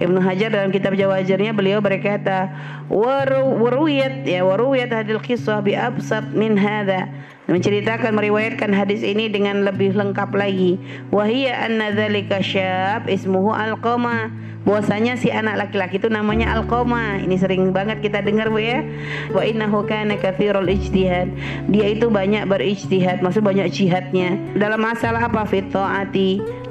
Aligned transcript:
Ibnu 0.00 0.22
Hajar 0.22 0.48
dalam 0.54 0.70
kitab 0.72 0.96
Jawahirnya 0.96 1.52
beliau 1.52 1.82
berkata 1.82 2.48
waruwiyat 2.88 4.24
ya 4.24 4.46
waruwiyat 4.46 4.92
hadil 4.92 5.20
kisah 5.20 5.60
bi 5.60 5.76
absat 5.76 6.32
min 6.32 6.56
hadha 6.56 7.10
menceritakan 7.50 8.14
meriwayatkan 8.14 8.70
hadis 8.70 9.02
ini 9.02 9.26
dengan 9.26 9.66
lebih 9.66 9.94
lengkap 9.94 10.30
lagi. 10.34 10.78
Wahia 11.10 11.66
anna 11.66 11.90
dzalika 11.90 12.38
syab 12.42 13.10
ismuhu 13.10 13.50
alqama. 13.50 14.30
Bahwasanya 14.62 15.18
si 15.18 15.26
anak 15.26 15.58
laki-laki 15.58 15.98
itu 15.98 16.06
namanya 16.06 16.54
alqama. 16.54 17.18
Ini 17.18 17.34
sering 17.34 17.74
banget 17.74 17.98
kita 17.98 18.22
dengar 18.22 18.46
Bu 18.46 18.62
ya. 18.62 18.86
Wa 19.34 19.42
innahu 19.42 19.82
kana 19.90 20.14
katsirul 20.22 20.70
ijtihad. 20.70 21.34
Dia 21.66 21.86
itu 21.90 22.06
banyak 22.06 22.46
berijtihad 22.46 23.26
maksud 23.26 23.42
banyak 23.42 23.66
jihadnya. 23.74 24.38
Dalam 24.54 24.78
masalah 24.78 25.26
apa? 25.26 25.42
Fit 25.50 25.66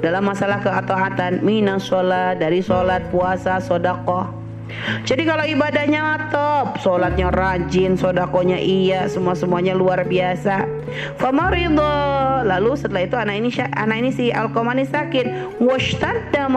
dalam 0.02 0.24
masalah 0.24 0.58
keataatan 0.64 1.44
minas 1.44 1.84
sholat 1.84 2.40
dari 2.40 2.64
sholat 2.64 3.06
puasa 3.12 3.60
sodakoh 3.60 4.41
jadi 5.02 5.22
kalau 5.26 5.44
ibadahnya 5.46 6.30
top, 6.30 6.80
sholatnya 6.82 7.30
rajin, 7.30 7.94
sodakonya 7.94 8.58
iya, 8.58 9.06
semua 9.06 9.36
semuanya 9.36 9.76
luar 9.76 10.02
biasa. 10.06 10.66
Famarido. 11.18 11.94
Lalu 12.42 12.74
setelah 12.74 13.06
itu 13.06 13.14
anak 13.14 13.34
ini 13.38 13.48
anak 13.78 13.96
ini 14.02 14.10
si 14.10 14.24
Alkomani 14.34 14.82
sakit, 14.82 15.58
washtadda 15.62 16.50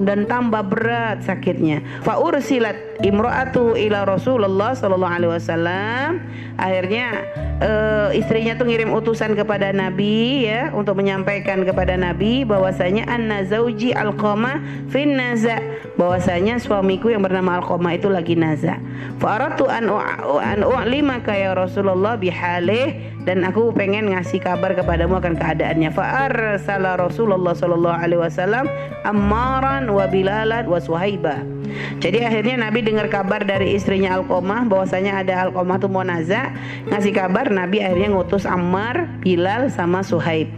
dan 0.00 0.24
tambah 0.24 0.64
berat 0.64 1.20
sakitnya. 1.28 1.84
Fa 2.00 2.16
ursilat 2.16 2.87
imro'atu 3.02 3.74
ila 3.74 4.06
Rasulullah 4.06 4.76
sallallahu 4.76 5.14
alaihi 5.18 5.32
wasallam. 5.32 6.22
Akhirnya 6.58 7.26
uh, 7.62 8.10
istrinya 8.14 8.54
tuh 8.58 8.66
ngirim 8.70 8.90
utusan 8.94 9.34
kepada 9.38 9.74
Nabi 9.74 10.46
ya 10.46 10.70
untuk 10.74 10.98
menyampaikan 10.98 11.62
kepada 11.62 11.94
Nabi 11.94 12.42
bahwasanya 12.46 13.06
anna 13.06 13.46
zauji 13.46 13.94
alqama 13.94 14.58
fin 14.90 15.14
naza 15.14 15.62
bahwasanya 15.94 16.58
suamiku 16.58 17.10
yang 17.10 17.22
bernama 17.22 17.48
nama 17.48 17.64
Alqamah 17.64 17.92
itu 17.96 18.12
lagi 18.12 18.34
naza. 18.36 18.76
Faratu 19.22 19.70
an 19.72 19.88
an 19.88 20.60
u'lima 20.60 21.24
ya 21.24 21.56
Rasulullah 21.56 22.20
bihalih 22.20 22.92
dan 23.24 23.40
aku 23.46 23.72
pengen 23.72 24.12
ngasih 24.12 24.44
kabar 24.44 24.76
kepadamu 24.76 25.16
akan 25.16 25.38
keadaannya. 25.38 25.88
Fa 25.94 26.28
arsala 26.28 27.00
Rasulullah 27.00 27.56
sallallahu 27.56 27.96
alaihi 27.96 28.20
wasallam 28.20 28.68
Ammaran 29.08 29.88
wa 29.88 30.04
Bilalan 30.10 30.68
wa 30.68 30.76
Suhaiba. 30.76 31.57
Jadi 31.98 32.22
akhirnya 32.22 32.68
Nabi 32.68 32.84
dengar 32.84 33.06
kabar 33.10 33.42
dari 33.42 33.74
istrinya 33.74 34.16
Alqamah 34.18 34.68
bahwasanya 34.68 35.22
ada 35.22 35.48
Alqamah 35.48 35.76
tuh 35.80 35.90
mau 35.90 36.04
naza, 36.06 36.54
ngasih 36.88 37.12
kabar 37.14 37.50
Nabi 37.50 37.82
akhirnya 37.82 38.14
ngutus 38.14 38.46
Ammar, 38.46 39.20
Bilal 39.20 39.72
sama 39.72 40.04
Suhaib. 40.04 40.50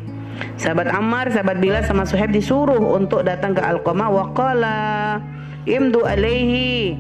Sahabat 0.57 0.89
Ammar, 0.93 1.29
sahabat 1.33 1.61
Bilal 1.61 1.85
sama 1.85 2.09
Suhaib 2.09 2.33
disuruh 2.33 2.81
untuk 2.81 3.25
datang 3.25 3.53
ke 3.53 3.61
Alqamah 3.61 4.09
waqala 4.09 4.79
imdu 5.69 6.05
alaihi. 6.05 6.97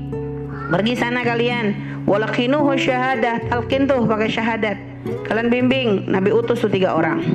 Pergi 0.70 0.94
sana 0.94 1.26
kalian. 1.26 1.74
Walakinuhu 2.06 2.78
syahadah. 2.78 3.50
Talqin 3.50 3.90
tuh 3.90 4.06
pakai 4.06 4.30
syahadat. 4.30 4.78
Kalian 5.26 5.50
bimbing. 5.50 6.06
Nabi 6.06 6.30
utus 6.30 6.62
tuh 6.62 6.70
tiga 6.70 6.94
orang. 6.94 7.26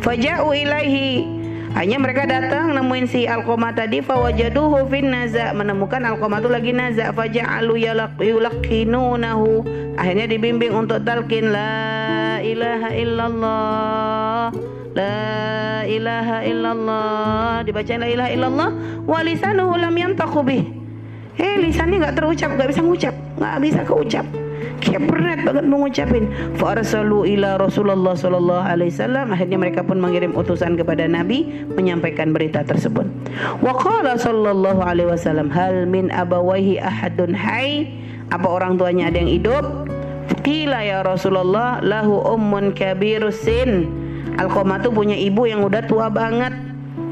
Faja'u 0.00 0.56
ilaihi 0.56 1.41
hanya 1.72 1.96
mereka 1.96 2.28
datang 2.28 2.76
nemuin 2.76 3.06
si 3.08 3.24
Alqamah 3.24 3.72
tadi 3.72 4.04
fawajaduhu 4.04 4.92
fin 4.92 5.08
naza. 5.08 5.56
Menemukan 5.56 6.04
Alqamah 6.04 6.44
itu 6.44 6.50
lagi 6.52 6.72
naza. 6.76 7.08
Faja'alu 7.16 7.88
yulaqinunahu 8.20 9.48
akhirnya 9.96 10.26
dibimbing 10.28 10.76
untuk 10.76 11.00
talqin 11.04 11.48
la 11.48 12.40
ilaha 12.44 12.90
illallah 12.92 14.46
La 14.92 15.84
ilaha 15.88 16.38
illallah. 16.44 17.64
Dibacain 17.64 18.04
la 18.04 18.08
ilaha 18.12 18.30
illallah 18.36 18.70
Walisanuhu 19.08 19.72
lam 19.80 19.96
yantaku 19.96 20.40
bih. 20.44 20.64
Eh 21.40 21.56
lisannya 21.64 21.96
gak 21.96 22.20
terucap 22.20 22.52
Gak 22.60 22.68
bisa 22.68 22.84
ngucap 22.84 23.14
Gak 23.40 23.56
bisa 23.64 23.80
keucap 23.88 24.28
Kayak 24.82 25.02
berat 25.08 25.40
banget 25.46 25.64
mengucapin. 25.66 26.24
Farsalu 26.58 27.38
ila 27.38 27.58
Rasulullah 27.60 28.14
sallallahu 28.14 28.64
alaihi 28.64 28.90
wasallam. 28.90 29.30
Akhirnya 29.30 29.58
mereka 29.58 29.80
pun 29.82 29.98
mengirim 29.98 30.34
utusan 30.34 30.74
kepada 30.74 31.06
Nabi 31.06 31.66
Menyampaikan 31.72 32.34
berita 32.34 32.66
tersebut. 32.66 33.06
Wa 33.62 33.72
qala 33.76 34.18
sallallahu 34.18 34.80
alaihi 34.82 35.08
wasallam 35.10 35.48
Hal 35.52 35.86
min 35.86 36.10
abawaihi 36.10 36.82
ahadun 36.82 37.32
hai? 37.32 37.88
Apa 38.32 38.48
orang 38.48 38.80
tuanya 38.80 39.12
ada 39.12 39.20
yang 39.20 39.30
hidup? 39.30 39.64
Qila 40.42 40.80
ya 40.82 41.04
Rasulullah 41.04 41.78
Lahu 41.84 42.24
ummun 42.24 42.72
kabirusin 42.72 44.02
Alqamah 44.40 44.80
tuh 44.80 44.92
punya 44.94 45.12
ibu 45.12 45.44
yang 45.44 45.60
udah 45.60 45.84
tua 45.84 46.08
banget. 46.08 46.56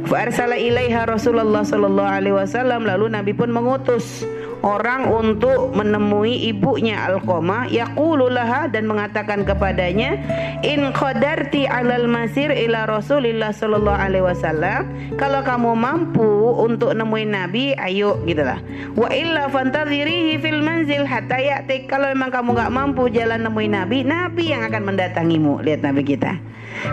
Fa'arsala 0.09 0.57
ilaiha 0.57 1.05
Rasulullah 1.05 1.61
sallallahu 1.61 2.09
alaihi 2.09 2.33
wasallam. 2.33 2.89
Lalu 2.89 3.13
Nabi 3.13 3.33
pun 3.37 3.53
mengutus 3.53 4.25
orang 4.61 5.09
untuk 5.09 5.73
menemui 5.73 6.51
ibunya 6.53 7.09
Alqamah 7.09 7.69
yaqulu 7.73 8.29
laha 8.29 8.69
dan 8.69 8.85
mengatakan 8.89 9.45
kepadanya 9.45 10.21
in 10.61 10.93
qadarti 10.93 11.65
alal 11.69 12.09
masir 12.09 12.53
ila 12.53 12.85
Rasulillah 12.89 13.53
sallallahu 13.53 13.99
alaihi 14.01 14.25
wasallam. 14.25 14.89
Kalau 15.17 15.41
kamu 15.45 15.73
mampu 15.77 16.57
untuk 16.57 16.93
nemuin 16.93 17.31
Nabi 17.31 17.73
ayo 17.77 18.21
gitulah. 18.25 18.61
Wa 18.97 19.09
illa 19.13 19.49
fantadhirihi 19.49 20.41
fil 20.41 20.61
manzil 20.65 21.05
hatta 21.05 21.41
kalau 21.89 22.13
memang 22.13 22.31
kamu 22.33 22.49
nggak 22.57 22.73
mampu 22.73 23.03
jalan 23.13 23.45
nemuin 23.45 23.73
Nabi 23.73 23.99
Nabi 24.05 24.45
yang 24.53 24.63
akan 24.69 24.83
mendatangimu. 24.93 25.65
Lihat 25.65 25.81
Nabi 25.85 26.03
kita. 26.05 26.37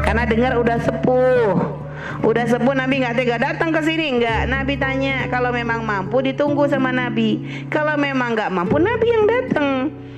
Karena 0.04 0.28
dengar 0.28 0.60
udah 0.60 0.78
sepuh. 0.84 1.87
Udah 2.24 2.46
sepuh 2.48 2.76
Nabi 2.76 3.04
nggak 3.04 3.16
tega 3.18 3.38
datang 3.38 3.70
ke 3.74 3.82
sini 3.84 4.22
nggak. 4.22 4.50
Nabi 4.50 4.74
tanya 4.78 5.28
kalau 5.30 5.54
memang 5.54 5.84
mampu 5.84 6.22
ditunggu 6.24 6.70
sama 6.70 6.90
Nabi. 6.94 7.44
Kalau 7.70 7.96
memang 7.98 8.34
nggak 8.34 8.50
mampu 8.54 8.78
Nabi 8.82 9.08
yang 9.08 9.26
datang. 9.26 9.68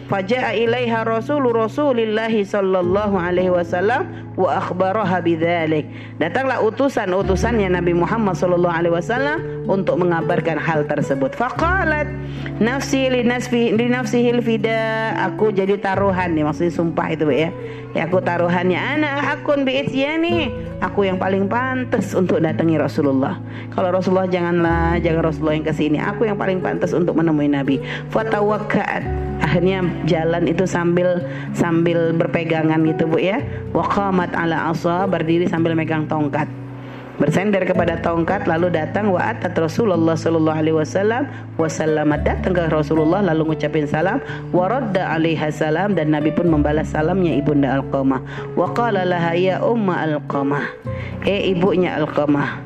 Faja'a 0.10 0.58
ilaiha 0.58 1.06
rasulu 1.06 1.54
rasulillahi 1.54 2.42
sallallahu 2.42 3.14
alaihi 3.14 3.54
wasallam 3.54 4.34
wa 4.34 4.58
akhbaraha 4.58 5.22
bidzalik. 5.22 5.86
Datanglah 6.18 6.66
utusan-utusannya 6.66 7.70
Nabi 7.70 7.94
Muhammad 7.94 8.34
sallallahu 8.34 8.74
alaihi 8.74 8.96
wasallam 8.98 9.70
untuk 9.70 10.02
mengabarkan 10.02 10.58
hal 10.58 10.90
tersebut. 10.90 11.38
Faqalat 11.38 12.10
nafsi 12.58 13.06
li 13.06 13.22
nafsi 13.22 13.70
li 13.70 13.86
nafsihil 13.86 14.42
fida. 14.42 15.14
Aku 15.30 15.54
jadi 15.54 15.78
taruhan 15.78 16.34
nih 16.34 16.42
maksudnya 16.42 16.74
sumpah 16.74 17.14
itu 17.14 17.30
ya. 17.30 17.54
Ya 17.94 18.10
aku 18.10 18.18
taruhannya 18.18 18.82
ana 18.82 19.22
hakun 19.22 19.62
bi 19.62 19.78
ityani. 19.86 20.50
Aku 20.80 21.04
yang 21.04 21.20
paling 21.20 21.52
pantas 21.52 22.16
untuk 22.16 22.40
datangi 22.40 22.80
Rasulullah. 22.80 23.36
Kalau 23.76 23.92
Rasulullah 23.92 24.32
janganlah, 24.32 24.96
jangan 25.04 25.22
Rasulullah 25.28 25.56
yang 25.60 25.68
ke 25.68 25.74
sini. 25.76 26.00
Aku 26.00 26.24
yang 26.24 26.40
paling 26.40 26.64
pantas 26.64 26.96
untuk 26.96 27.20
menemui 27.20 27.52
Nabi. 27.52 27.84
Fatawakkat 28.08 29.04
akhirnya 29.44 29.82
jalan 30.06 30.46
itu 30.46 30.64
sambil 30.68 31.24
sambil 31.56 32.12
berpegangan 32.14 32.84
gitu 32.86 33.08
Bu 33.08 33.18
ya 33.18 33.40
waqamat 33.72 34.36
ala 34.36 34.70
asa 34.70 35.08
berdiri 35.08 35.48
sambil 35.48 35.74
megang 35.74 36.06
tongkat 36.06 36.46
bersender 37.20 37.68
kepada 37.68 38.00
tongkat 38.00 38.48
lalu 38.48 38.72
datang 38.72 39.12
wa 39.12 39.20
atat 39.20 39.52
Rasulullah 39.60 40.16
sallallahu 40.16 40.56
alaihi 40.56 40.78
wasallam. 40.80 41.28
Wasallam 41.60 42.16
datang 42.24 42.56
ke 42.56 42.64
Rasulullah 42.72 43.20
lalu 43.20 43.54
ngucapin 43.54 43.86
salam. 43.86 44.24
Wa 44.56 44.72
radda 44.72 45.20
alaiha 45.20 45.52
salam 45.52 45.94
dan 45.94 46.16
Nabi 46.16 46.32
pun 46.32 46.48
membalas 46.48 46.96
salamnya 46.96 47.36
ibunda 47.36 47.76
Alqamah. 47.78 48.24
Wa 48.56 48.72
qala 48.72 49.04
laha 49.04 49.36
ya 49.36 49.60
umma 49.60 50.08
Alqamah. 50.08 50.64
Eh 51.28 51.52
ibunya 51.52 52.00
Alqamah. 52.00 52.66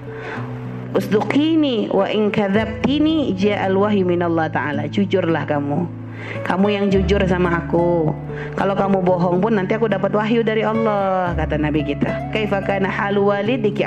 Usduqini 0.94 1.90
wa 1.90 2.06
in 2.06 2.30
kadzabtini 2.30 3.34
ja'al 3.34 3.74
wahyu 3.74 4.06
minallah 4.06 4.46
taala. 4.54 4.86
Jujurlah 4.86 5.50
kamu 5.50 6.03
kamu 6.44 6.68
yang 6.76 6.86
jujur 6.92 7.24
sama 7.24 7.64
aku. 7.64 8.12
Kalau 8.60 8.76
kamu 8.76 9.00
bohong 9.02 9.38
pun 9.40 9.56
nanti 9.56 9.78
aku 9.78 9.88
dapat 9.88 10.12
wahyu 10.12 10.44
dari 10.44 10.62
Allah, 10.62 11.32
kata 11.34 11.56
Nabi 11.56 11.86
kita. 11.88 12.30
Kaifa 12.36 12.62
kana 12.62 12.92
halu 12.92 13.32
walidiki? 13.32 13.86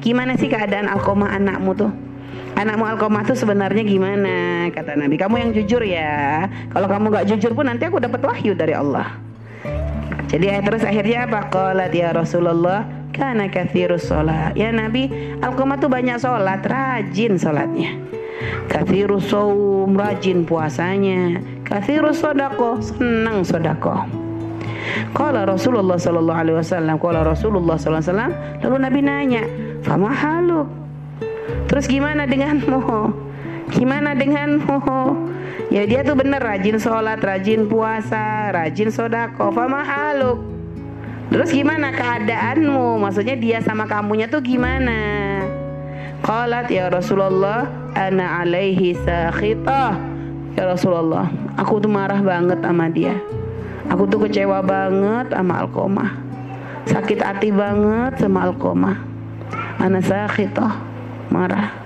Gimana 0.00 0.38
sih 0.38 0.46
keadaan 0.46 0.86
Alqamah 0.86 1.34
anakmu 1.34 1.72
tuh? 1.74 1.92
Anakmu 2.54 2.86
Alqamah 2.86 3.26
tuh 3.26 3.34
sebenarnya 3.34 3.82
gimana? 3.82 4.68
Kata 4.70 4.94
Nabi, 4.94 5.18
kamu 5.18 5.34
yang 5.42 5.50
jujur 5.50 5.82
ya. 5.82 6.46
Kalau 6.70 6.86
kamu 6.86 7.10
gak 7.10 7.26
jujur 7.34 7.50
pun 7.50 7.66
nanti 7.66 7.90
aku 7.90 7.98
dapat 7.98 8.22
wahyu 8.22 8.54
dari 8.54 8.78
Allah. 8.78 9.18
Jadi 10.30 10.50
terus 10.62 10.82
akhirnya 10.86 11.26
apa? 11.26 11.50
Qalat 11.50 11.90
ya 11.94 12.14
Rasulullah, 12.14 12.86
kana 13.10 13.50
kathirus 13.50 14.06
sholat. 14.06 14.54
Ya 14.54 14.70
Nabi, 14.70 15.10
Alqamah 15.42 15.82
tuh 15.82 15.90
banyak 15.90 16.18
sholat, 16.22 16.62
rajin 16.62 17.38
sholatnya. 17.38 18.13
Kathiru 18.66 19.22
saum 19.22 19.94
rajin 19.94 20.42
puasanya. 20.42 21.38
Kathiru 21.62 22.10
sodako 22.10 22.82
senang 22.82 23.46
sodako. 23.46 24.04
Kala 25.16 25.48
Rasulullah 25.48 25.96
sallallahu 25.96 26.40
alaihi 26.44 26.58
wasallam, 26.60 27.00
kala 27.00 27.24
Rasulullah 27.24 27.80
sallallahu 27.80 28.04
alaihi 28.04 28.12
wasallam, 28.12 28.32
lalu 28.60 28.76
Nabi 28.82 29.00
nanya, 29.00 29.42
"Fama 29.80 30.12
haluk?" 30.12 30.68
Terus 31.70 31.88
gimana 31.88 32.28
denganmu? 32.28 32.80
Gimana 33.72 34.12
denganmu? 34.12 34.78
Ya 35.72 35.88
dia 35.88 36.04
tuh 36.04 36.14
bener 36.14 36.38
rajin 36.38 36.76
sholat, 36.76 37.18
rajin 37.24 37.66
puasa, 37.66 38.52
rajin 38.52 38.92
sodako. 38.92 39.50
Fama 39.50 39.80
haluk? 39.82 40.44
Terus 41.32 41.50
gimana 41.50 41.90
keadaanmu? 41.90 43.00
Maksudnya 43.00 43.34
dia 43.40 43.58
sama 43.64 43.88
kamunya 43.88 44.28
tuh 44.28 44.44
gimana? 44.44 45.40
Qalat 46.20 46.68
ya 46.68 46.92
Rasulullah 46.92 47.83
ana 47.94 48.42
alaihi 48.42 48.98
sakhitah. 48.98 49.96
Ya 50.54 50.70
Rasulullah, 50.70 51.30
aku 51.58 51.82
tuh 51.82 51.90
marah 51.90 52.22
banget 52.22 52.62
sama 52.62 52.86
dia. 52.86 53.18
Aku 53.90 54.06
tuh 54.06 54.26
kecewa 54.26 54.62
banget 54.62 55.34
sama 55.34 55.66
Alkomah. 55.66 56.10
Sakit 56.86 57.18
hati 57.22 57.50
banget 57.50 58.22
sama 58.22 58.46
Alkomah. 58.46 58.98
Ana 59.82 59.98
sakhitah, 59.98 60.78
marah. 61.30 61.82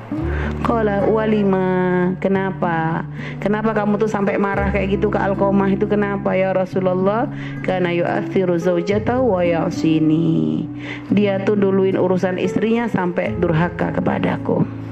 Qala 0.64 1.04
walima 1.04 1.68
Kenapa? 2.16 3.04
Kenapa 3.38 3.76
kamu 3.76 4.00
tuh 4.00 4.08
sampai 4.08 4.40
marah 4.40 4.72
kayak 4.72 4.96
gitu 4.96 5.12
ke 5.12 5.20
Alkomah 5.20 5.68
itu 5.68 5.84
kenapa 5.84 6.32
ya 6.32 6.56
Rasulullah? 6.56 7.28
Karena 7.60 7.92
yu'athiru 7.92 8.56
zaujatahu 8.56 9.36
wa 9.38 9.44
ya'sini 9.44 10.64
Dia 11.12 11.44
tuh 11.44 11.60
duluin 11.60 12.00
urusan 12.00 12.40
istrinya 12.40 12.88
sampai 12.88 13.36
durhaka 13.36 13.92
kepadaku 13.92 14.87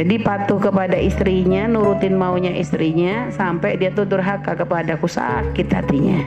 jadi 0.00 0.16
patuh 0.16 0.56
kepada 0.56 0.96
istrinya, 0.96 1.68
nurutin 1.68 2.16
maunya 2.16 2.56
istrinya 2.56 3.28
sampai 3.36 3.76
dia 3.76 3.92
tuh 3.92 4.08
durhaka 4.08 4.56
kepadaku 4.56 5.04
sakit 5.04 5.68
hatinya. 5.68 6.24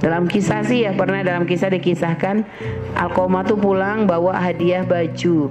Dalam 0.00 0.24
kisah 0.24 0.64
sih 0.64 0.88
ya 0.88 0.96
pernah 0.96 1.20
dalam 1.20 1.44
kisah 1.44 1.68
dikisahkan 1.72 2.44
Alkoma 2.96 3.44
tuh 3.44 3.56
pulang 3.56 4.04
bawa 4.04 4.36
hadiah 4.36 4.84
baju 4.84 5.48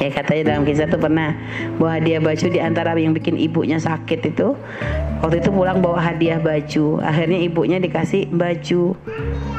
Ya 0.00 0.08
katanya 0.08 0.54
dalam 0.54 0.62
kisah 0.66 0.90
tuh 0.90 0.98
pernah 0.98 1.36
bawa 1.78 2.00
hadiah 2.00 2.18
baju 2.18 2.46
di 2.48 2.58
antara 2.58 2.96
yang 2.98 3.14
bikin 3.14 3.38
ibunya 3.38 3.78
sakit 3.78 4.34
itu. 4.34 4.58
Waktu 5.22 5.38
itu 5.38 5.54
pulang 5.54 5.78
bawa 5.78 6.02
hadiah 6.02 6.42
baju. 6.42 6.98
Akhirnya 6.98 7.38
ibunya 7.38 7.78
dikasih 7.78 8.26
baju. 8.34 8.98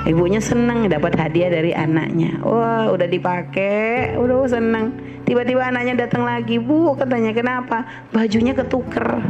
Ibunya 0.04 0.44
seneng 0.44 0.92
dapat 0.92 1.15
hadiah 1.15 1.48
dari 1.48 1.71
anaknya. 1.71 2.44
Wah 2.44 2.92
udah 2.92 3.07
dipakai, 3.07 4.19
udah 4.19 4.44
seneng. 4.51 4.92
Tiba-tiba 5.24 5.71
anaknya 5.71 6.04
datang 6.04 6.27
lagi, 6.27 6.60
bu 6.60 7.00
katanya 7.00 7.31
kenapa? 7.31 7.88
Bajunya 8.12 8.51
ketuker. 8.51 9.24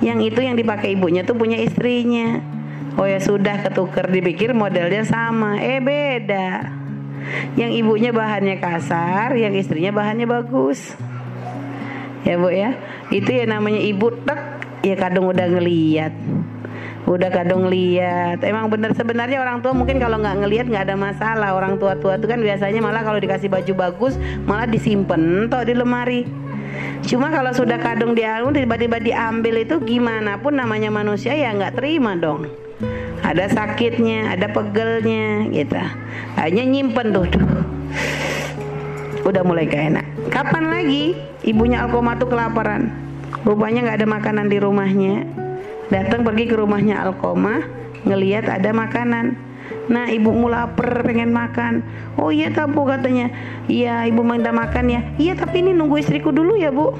Yang 0.00 0.32
itu 0.32 0.40
yang 0.40 0.56
dipakai 0.56 0.96
ibunya 0.96 1.20
tuh 1.20 1.36
punya 1.36 1.60
istrinya. 1.60 2.40
Oh 2.96 3.04
ya 3.04 3.20
sudah 3.20 3.60
ketuker 3.60 4.08
dipikir 4.08 4.50
modelnya 4.56 5.06
sama, 5.06 5.60
eh 5.60 5.78
beda 5.78 6.80
yang 7.54 7.70
ibunya 7.70 8.10
bahannya 8.10 8.58
kasar, 8.58 9.36
yang 9.36 9.54
istrinya 9.54 9.94
bahannya 9.94 10.26
bagus. 10.26 10.96
Ya 12.26 12.36
bu 12.36 12.52
ya, 12.52 12.76
itu 13.08 13.30
ya 13.32 13.48
namanya 13.48 13.80
ibu 13.80 14.12
tek, 14.12 14.59
ya 14.80 14.94
kadung 14.96 15.28
udah 15.28 15.46
ngeliat 15.46 16.12
udah 17.08 17.30
kadung 17.32 17.66
lihat 17.66 18.44
emang 18.44 18.70
bener 18.70 18.92
sebenarnya 18.94 19.40
orang 19.40 19.64
tua 19.64 19.72
mungkin 19.74 19.98
kalau 19.98 20.20
nggak 20.20 20.46
ngelihat 20.46 20.66
nggak 20.68 20.84
ada 20.92 20.96
masalah 20.96 21.50
orang 21.56 21.80
tua 21.80 21.96
tua 21.96 22.20
itu 22.20 22.28
kan 22.28 22.38
biasanya 22.38 22.80
malah 22.84 23.02
kalau 23.02 23.18
dikasih 23.18 23.50
baju 23.50 23.72
bagus 23.88 24.14
malah 24.44 24.68
disimpan 24.68 25.48
toh 25.50 25.64
di 25.64 25.74
lemari 25.74 26.28
cuma 27.02 27.32
kalau 27.32 27.50
sudah 27.50 27.80
kadung 27.80 28.14
diambil 28.14 28.52
tiba-tiba 28.52 29.00
diambil 29.00 29.64
itu 29.64 29.80
gimana 29.82 30.38
pun 30.38 30.54
namanya 30.54 30.92
manusia 30.92 31.34
ya 31.34 31.50
nggak 31.56 31.80
terima 31.80 32.14
dong 32.14 32.46
ada 33.20 33.46
sakitnya, 33.52 34.32
ada 34.32 34.48
pegelnya 34.48 35.44
gitu. 35.52 35.76
Hanya 36.40 36.62
nyimpen 36.64 37.12
tuh. 37.12 37.28
Duh. 37.28 37.46
Udah 39.28 39.44
mulai 39.44 39.68
gak 39.68 39.92
enak. 39.92 40.06
Kapan 40.32 40.72
lagi 40.72 41.12
ibunya 41.44 41.84
Alkoma 41.84 42.16
tuh 42.16 42.32
kelaparan? 42.32 43.09
Rupanya 43.40 43.88
nggak 43.88 43.98
ada 44.04 44.08
makanan 44.08 44.46
di 44.52 44.58
rumahnya. 44.60 45.24
Datang 45.88 46.22
pergi 46.22 46.44
ke 46.46 46.54
rumahnya 46.54 47.02
Alkoma, 47.02 47.64
ngelihat 48.04 48.46
ada 48.46 48.70
makanan. 48.70 49.34
Nah 49.90 50.06
ibumu 50.12 50.46
lapar 50.46 51.02
pengen 51.02 51.34
makan. 51.34 51.82
Oh 52.14 52.30
iya 52.30 52.52
tabu 52.52 52.86
katanya. 52.86 53.32
Iya 53.66 54.06
ibu 54.06 54.22
minta 54.22 54.54
makan 54.54 54.86
ya. 54.86 55.00
Iya 55.18 55.34
tapi 55.34 55.66
ini 55.66 55.74
nunggu 55.74 55.98
istriku 55.98 56.30
dulu 56.30 56.54
ya 56.54 56.70
bu. 56.70 56.94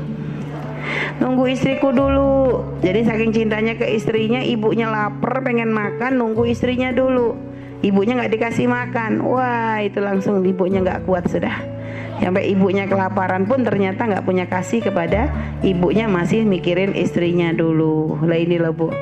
Nunggu 1.23 1.45
istriku 1.55 1.95
dulu. 1.95 2.65
Jadi 2.83 3.07
saking 3.07 3.31
cintanya 3.31 3.79
ke 3.79 3.87
istrinya 3.95 4.43
ibunya 4.43 4.91
lapar 4.91 5.45
pengen 5.45 5.71
makan 5.71 6.19
nunggu 6.19 6.51
istrinya 6.51 6.91
dulu 6.91 7.50
ibunya 7.81 8.17
nggak 8.17 8.33
dikasih 8.33 8.67
makan. 8.69 9.25
Wah 9.25 9.81
itu 9.85 10.01
langsung 10.01 10.41
ibunya 10.45 10.81
nggak 10.85 11.05
kuat 11.09 11.29
sudah. 11.29 11.81
Sampai 12.21 12.53
ibunya 12.53 12.85
kelaparan 12.85 13.49
pun 13.49 13.65
ternyata 13.65 14.05
nggak 14.05 14.29
punya 14.29 14.45
kasih 14.45 14.85
kepada 14.85 15.33
ibunya 15.65 16.05
masih 16.05 16.45
mikirin 16.45 16.93
istrinya 16.93 17.49
dulu. 17.57 18.21
Lah 18.21 18.37
ini 18.37 18.61
loh 18.61 18.77
bu. 18.77 18.93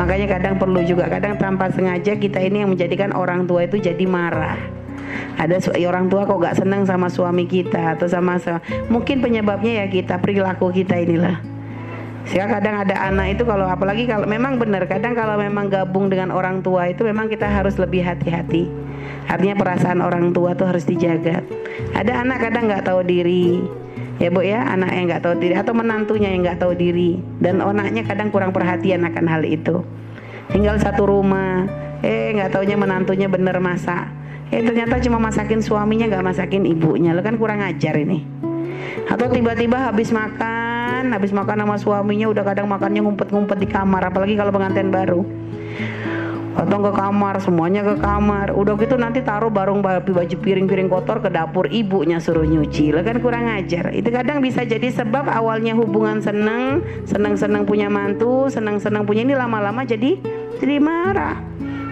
Makanya 0.00 0.40
kadang 0.40 0.56
perlu 0.56 0.80
juga 0.80 1.12
kadang 1.12 1.36
tanpa 1.36 1.68
sengaja 1.68 2.16
kita 2.16 2.40
ini 2.40 2.64
yang 2.64 2.72
menjadikan 2.72 3.12
orang 3.12 3.44
tua 3.44 3.68
itu 3.68 3.76
jadi 3.76 4.04
marah. 4.08 4.56
Ada 5.36 5.60
orang 5.84 6.08
tua 6.08 6.24
kok 6.24 6.40
gak 6.40 6.64
senang 6.64 6.88
sama 6.88 7.12
suami 7.12 7.44
kita 7.44 8.00
atau 8.00 8.08
sama, 8.08 8.40
sama 8.40 8.64
mungkin 8.88 9.20
penyebabnya 9.20 9.84
ya 9.84 9.86
kita 9.92 10.16
perilaku 10.16 10.72
kita 10.72 10.96
inilah 10.96 11.51
sehingga 12.22 12.58
kadang 12.58 12.86
ada 12.86 12.96
anak 13.10 13.38
itu 13.38 13.42
kalau 13.42 13.66
apalagi 13.66 14.06
kalau 14.06 14.30
memang 14.30 14.56
benar 14.56 14.86
kadang 14.86 15.12
kalau 15.18 15.34
memang 15.34 15.66
gabung 15.66 16.06
dengan 16.06 16.30
orang 16.30 16.62
tua 16.62 16.86
itu 16.86 17.02
memang 17.02 17.26
kita 17.26 17.50
harus 17.50 17.74
lebih 17.76 18.06
hati-hati. 18.06 18.70
Artinya 19.26 19.58
perasaan 19.58 19.98
orang 20.02 20.30
tua 20.30 20.54
tuh 20.54 20.70
harus 20.70 20.86
dijaga. 20.86 21.42
Ada 21.94 22.22
anak 22.22 22.38
kadang 22.46 22.70
nggak 22.70 22.84
tahu 22.86 23.00
diri. 23.02 23.62
Ya 24.22 24.30
bu 24.30 24.44
ya 24.46 24.62
anak 24.70 24.94
yang 24.94 25.10
nggak 25.10 25.22
tahu 25.24 25.34
diri 25.42 25.54
atau 25.58 25.74
menantunya 25.74 26.30
yang 26.30 26.46
nggak 26.46 26.62
tahu 26.62 26.72
diri. 26.78 27.18
Dan 27.42 27.58
anaknya 27.58 28.06
kadang 28.06 28.30
kurang 28.30 28.54
perhatian 28.54 29.02
akan 29.02 29.24
hal 29.26 29.42
itu. 29.42 29.82
Tinggal 30.50 30.78
satu 30.78 31.06
rumah. 31.06 31.66
Eh 32.02 32.34
nggak 32.34 32.54
taunya 32.54 32.78
menantunya 32.78 33.26
bener 33.26 33.58
masak. 33.58 34.10
Eh 34.50 34.62
ternyata 34.62 34.98
cuma 35.02 35.18
masakin 35.18 35.58
suaminya 35.62 36.06
nggak 36.06 36.26
masakin 36.26 36.66
ibunya. 36.66 37.14
Lo 37.14 37.22
kan 37.22 37.34
kurang 37.34 37.62
ajar 37.62 37.98
ini. 37.98 38.22
Atau 39.10 39.30
tiba-tiba 39.30 39.90
habis 39.90 40.10
makan 40.10 40.71
habis 41.10 41.34
makan 41.34 41.66
sama 41.66 41.76
suaminya 41.80 42.30
udah 42.30 42.44
kadang 42.46 42.70
makannya 42.70 43.02
ngumpet-ngumpet 43.02 43.58
di 43.58 43.66
kamar 43.66 44.12
apalagi 44.12 44.38
kalau 44.38 44.54
pengantin 44.54 44.94
baru. 44.94 45.26
Atau 46.52 46.84
ke 46.84 46.92
kamar 46.92 47.40
semuanya 47.40 47.80
ke 47.80 47.96
kamar. 47.98 48.52
Udah 48.52 48.76
gitu 48.76 49.00
nanti 49.00 49.24
taruh 49.24 49.48
barung 49.48 49.80
baju 49.80 50.04
piring-piring 50.36 50.92
kotor 50.92 51.24
ke 51.24 51.32
dapur 51.32 51.64
ibunya 51.72 52.20
suruh 52.20 52.44
nyuci. 52.44 52.92
Lo 52.92 53.00
kan 53.00 53.24
kurang 53.24 53.48
ajar. 53.48 53.88
Itu 53.90 54.12
kadang 54.12 54.44
bisa 54.44 54.62
jadi 54.62 54.92
sebab 54.92 55.32
awalnya 55.32 55.72
hubungan 55.72 56.20
seneng 56.20 56.84
seneng-seneng 57.08 57.64
punya 57.64 57.88
mantu 57.88 58.52
seneng-seneng 58.52 59.08
punya 59.08 59.24
ini 59.24 59.32
lama-lama 59.32 59.82
jadi 59.88 60.20
jadi 60.60 60.76
marah. 60.76 61.40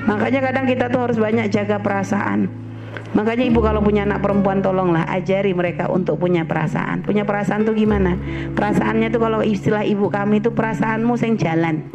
Makanya 0.04 0.40
kadang 0.52 0.68
kita 0.68 0.92
tuh 0.92 1.08
harus 1.08 1.16
banyak 1.16 1.48
jaga 1.48 1.80
perasaan. 1.80 2.69
Makanya 3.10 3.44
ibu 3.50 3.58
kalau 3.58 3.82
punya 3.82 4.06
anak 4.06 4.22
perempuan 4.22 4.62
tolonglah 4.62 5.02
ajari 5.10 5.50
mereka 5.50 5.90
untuk 5.90 6.22
punya 6.22 6.46
perasaan. 6.46 7.02
Punya 7.02 7.26
perasaan 7.26 7.66
tuh 7.66 7.74
gimana? 7.74 8.14
Perasaannya 8.54 9.10
tuh 9.10 9.20
kalau 9.20 9.42
istilah 9.42 9.82
ibu 9.82 10.06
kami 10.06 10.38
itu 10.38 10.54
perasaanmu 10.54 11.18
sing 11.18 11.34
jalan. 11.34 11.90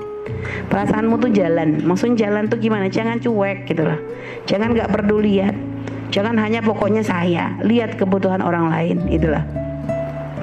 Perasaanmu 0.67 1.15
tuh 1.23 1.31
jalan. 1.31 1.79
Maksudnya 1.87 2.27
jalan 2.27 2.51
tuh 2.51 2.59
gimana? 2.59 2.91
Jangan 2.91 3.23
cuek 3.23 3.63
gitu 3.63 3.87
loh. 3.87 3.99
Jangan 4.43 4.75
nggak 4.75 4.91
peduli 4.91 5.39
lihat. 5.39 5.55
Jangan 6.11 6.35
hanya 6.35 6.59
pokoknya 6.59 6.99
saya. 6.99 7.55
Lihat 7.63 7.95
kebutuhan 7.95 8.43
orang 8.43 8.67
lain 8.67 9.07
itulah. 9.07 9.47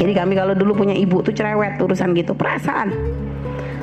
Jadi 0.01 0.13
kami 0.17 0.33
kalau 0.33 0.57
dulu 0.57 0.73
punya 0.73 0.97
ibu 0.97 1.21
tuh 1.21 1.37
cerewet 1.37 1.77
urusan 1.77 2.17
gitu 2.17 2.33
perasaan. 2.33 2.97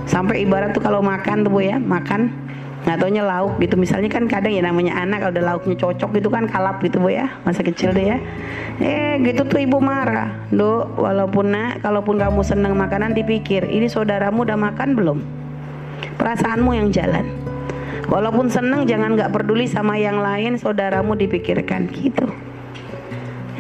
Sampai 0.10 0.42
ibarat 0.42 0.74
tuh 0.74 0.82
kalau 0.82 1.06
makan 1.06 1.46
tuh 1.46 1.54
bu 1.54 1.62
ya 1.62 1.78
makan 1.78 2.49
nggak 2.90 3.06
taunya 3.06 3.22
lauk 3.22 3.62
gitu. 3.62 3.78
Misalnya 3.78 4.10
kan 4.10 4.26
kadang 4.26 4.50
ya 4.50 4.66
namanya 4.66 4.98
anak 4.98 5.22
kalau 5.22 5.38
udah 5.38 5.46
lauknya 5.54 5.78
cocok 5.78 6.10
gitu 6.18 6.34
kan 6.34 6.50
kalap 6.50 6.82
gitu 6.82 6.98
bu 6.98 7.14
ya. 7.14 7.30
Masa 7.46 7.62
kecil 7.62 7.94
deh 7.94 8.10
ya. 8.10 8.18
Eh 8.82 9.22
gitu 9.22 9.46
tuh 9.46 9.62
ibu 9.62 9.78
marah 9.78 10.50
do 10.50 10.90
walaupun 10.98 11.54
nak 11.54 11.86
kalaupun 11.86 12.18
kamu 12.18 12.42
seneng 12.42 12.74
makanan 12.74 13.14
dipikir 13.14 13.70
ini 13.70 13.86
saudaramu 13.86 14.42
udah 14.42 14.58
makan 14.58 14.98
belum? 14.98 15.22
Perasaanmu 16.18 16.74
yang 16.74 16.90
jalan. 16.90 17.30
Walaupun 18.10 18.50
seneng 18.50 18.90
jangan 18.90 19.14
nggak 19.14 19.30
peduli 19.30 19.70
sama 19.70 19.94
yang 20.02 20.18
lain 20.18 20.58
saudaramu 20.58 21.14
dipikirkan. 21.14 21.94
Gitu. 21.94 22.26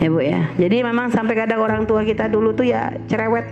Ya 0.01 0.09
bu 0.09 0.25
ya. 0.25 0.50
Jadi 0.57 0.81
memang 0.81 1.13
sampai 1.13 1.38
kadang 1.38 1.62
orang 1.62 1.86
tua 1.86 2.01
kita 2.01 2.25
dulu 2.25 2.57
tuh 2.57 2.65
ya 2.65 2.89
cerewet. 3.05 3.45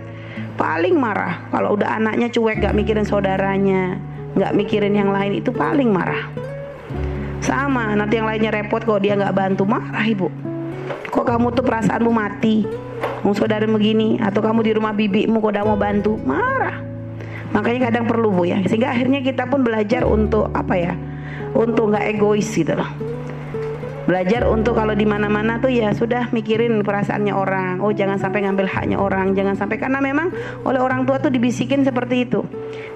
Paling 0.58 0.98
marah 0.98 1.46
kalau 1.54 1.78
udah 1.78 2.02
anaknya 2.02 2.26
cuek 2.34 2.58
gak 2.58 2.74
mikirin 2.74 3.06
saudaranya 3.06 3.94
nggak 4.38 4.54
mikirin 4.54 4.94
yang 4.94 5.10
lain 5.10 5.42
itu 5.42 5.50
paling 5.50 5.90
marah. 5.90 6.30
Sama 7.42 7.98
nanti 7.98 8.22
yang 8.22 8.30
lainnya 8.30 8.54
repot 8.54 8.80
kok 8.86 9.02
dia 9.02 9.18
nggak 9.18 9.34
bantu 9.34 9.66
marah 9.66 10.06
ibu. 10.06 10.30
Kok 11.10 11.26
kamu 11.26 11.50
tuh 11.58 11.64
perasaanmu 11.66 12.12
mati? 12.14 12.62
Mau 13.26 13.34
saudara 13.34 13.66
begini 13.66 14.22
atau 14.22 14.38
kamu 14.38 14.62
di 14.62 14.72
rumah 14.78 14.94
bibimu 14.94 15.42
kok 15.42 15.50
udah 15.58 15.64
mau 15.66 15.78
bantu? 15.78 16.14
Marah. 16.22 16.78
Makanya 17.50 17.90
kadang 17.90 18.06
perlu 18.06 18.30
bu 18.30 18.46
ya. 18.46 18.62
Sehingga 18.62 18.94
akhirnya 18.94 19.24
kita 19.24 19.50
pun 19.50 19.66
belajar 19.66 20.06
untuk 20.06 20.52
apa 20.54 20.74
ya 20.78 20.94
untuk 21.56 21.94
nggak 21.94 22.04
egois 22.14 22.46
gitu 22.52 22.76
loh 22.76 23.07
belajar 24.08 24.48
untuk 24.48 24.72
kalau 24.72 24.96
di 24.96 25.04
mana-mana 25.04 25.60
tuh 25.60 25.68
ya 25.68 25.92
sudah 25.92 26.32
mikirin 26.32 26.80
perasaannya 26.80 27.36
orang. 27.36 27.84
Oh 27.84 27.92
jangan 27.92 28.16
sampai 28.16 28.48
ngambil 28.48 28.64
haknya 28.64 28.96
orang. 28.96 29.36
Jangan 29.36 29.60
sampai 29.60 29.76
karena 29.76 30.00
memang 30.00 30.32
oleh 30.64 30.80
orang 30.80 31.04
tua 31.04 31.20
tuh 31.20 31.28
dibisikin 31.28 31.84
seperti 31.84 32.24
itu. 32.24 32.40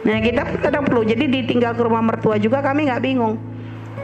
Nah 0.09 0.17
kita 0.25 0.57
kadang 0.65 0.89
perlu. 0.89 1.05
Jadi 1.05 1.29
ditinggal 1.29 1.77
ke 1.77 1.83
rumah 1.85 2.01
mertua 2.01 2.41
juga 2.41 2.65
kami 2.65 2.89
nggak 2.89 3.03
bingung. 3.05 3.37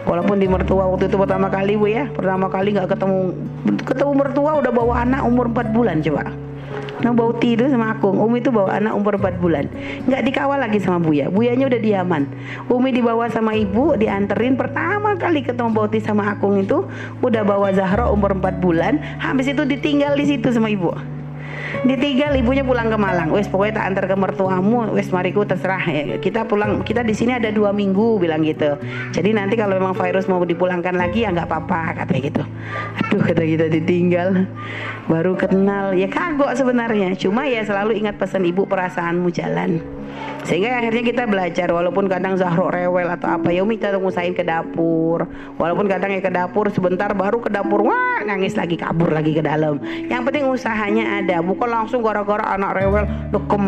Walaupun 0.05 0.37
di 0.37 0.47
mertua 0.53 0.85
waktu 0.93 1.09
itu 1.09 1.17
pertama 1.17 1.49
kali 1.49 1.81
bu 1.81 1.88
ya. 1.88 2.05
Pertama 2.12 2.53
kali 2.53 2.77
nggak 2.77 2.93
ketemu. 2.93 3.33
Ketemu 3.88 4.12
mertua 4.12 4.61
udah 4.61 4.73
bawa 4.73 4.95
anak 5.09 5.25
umur 5.25 5.49
4 5.49 5.73
bulan 5.73 6.05
coba 6.05 6.48
Nah 7.02 7.12
Bauti 7.14 7.55
itu 7.55 7.64
sama 7.71 7.95
aku. 7.95 8.11
Umi 8.11 8.43
itu 8.43 8.50
bawa 8.50 8.78
anak 8.78 8.93
umur 8.95 9.19
4 9.19 9.38
bulan. 9.38 9.64
Nggak 10.07 10.23
dikawal 10.26 10.59
lagi 10.59 10.78
sama 10.83 10.99
Buya. 11.02 11.31
Buyanya 11.31 11.71
udah 11.71 11.81
diaman. 11.81 12.26
Umi 12.71 12.90
dibawa 12.90 13.31
sama 13.31 13.55
ibu 13.55 13.95
Dianterin. 13.95 14.59
Pertama 14.59 15.14
kali 15.14 15.47
ketemu 15.47 15.71
Bauti 15.75 15.99
sama 16.02 16.26
Akung 16.31 16.59
itu 16.59 16.87
Udah 17.23 17.43
bawa 17.43 17.71
Zahra 17.75 18.11
umur 18.11 18.35
4 18.35 18.59
bulan. 18.59 18.99
Habis 19.19 19.50
itu 19.50 19.62
ditinggal 19.62 20.19
di 20.19 20.25
situ 20.26 20.49
sama 20.50 20.71
ibu 20.71 21.17
ditinggal 21.84 22.32
ibunya 22.38 22.64
pulang 22.66 22.88
ke 22.88 22.98
Malang. 22.98 23.28
Wes 23.32 23.46
pokoknya 23.46 23.82
tak 23.82 23.87
antar 23.94 24.04
ke 24.10 24.16
mertuamu. 24.16 24.92
Wes 24.94 25.08
mariku 25.12 25.44
terserah. 25.44 25.84
Ya. 25.88 26.16
kita 26.18 26.44
pulang 26.44 26.82
kita 26.84 27.02
di 27.04 27.14
sini 27.16 27.34
ada 27.37 27.48
dua 27.52 27.70
minggu 27.72 28.18
bilang 28.20 28.44
gitu. 28.44 28.76
Jadi 29.12 29.30
nanti 29.34 29.54
kalau 29.56 29.76
memang 29.76 29.94
virus 29.96 30.26
mau 30.26 30.42
dipulangkan 30.42 30.94
lagi 30.94 31.25
ya 31.25 31.32
nggak 31.34 31.48
apa-apa 31.48 32.04
katanya 32.04 32.22
gitu. 32.28 32.42
Aduh 33.04 33.20
kata 33.22 33.42
kita 33.44 33.66
ditinggal. 33.70 34.48
Baru 35.08 35.34
kenal. 35.38 35.96
Ya 35.96 36.08
kagok 36.10 36.52
sebenarnya. 36.54 37.16
Cuma 37.16 37.46
ya 37.46 37.64
selalu 37.64 37.98
ingat 38.00 38.16
pesan 38.20 38.44
ibu 38.44 38.64
perasaanmu 38.68 39.28
jalan 39.32 39.80
sehingga 40.47 40.78
akhirnya 40.78 41.02
kita 41.02 41.25
belajar 41.26 41.68
walaupun 41.73 42.07
kadang 42.07 42.38
Zahro 42.38 42.71
rewel 42.71 43.11
atau 43.11 43.35
apa 43.35 43.50
ya 43.50 43.66
Umi 43.66 43.80
kita 43.80 43.99
ngusain 43.99 44.37
ke 44.37 44.47
dapur. 44.47 45.26
Walaupun 45.59 45.90
kadang 45.90 46.14
ya 46.14 46.23
ke 46.23 46.30
dapur 46.30 46.71
sebentar 46.71 47.11
baru 47.16 47.42
ke 47.42 47.50
dapur 47.50 47.83
wah 47.83 48.23
nangis 48.23 48.54
lagi 48.54 48.78
kabur 48.78 49.11
lagi 49.11 49.35
ke 49.35 49.42
dalam. 49.42 49.83
Yang 50.07 50.23
penting 50.30 50.45
usahanya 50.47 51.25
ada 51.25 51.42
bukan 51.42 51.66
langsung 51.66 52.04
gara-gara 52.07 52.54
anak 52.54 52.78
rewel 52.78 53.04
dekem 53.35 53.64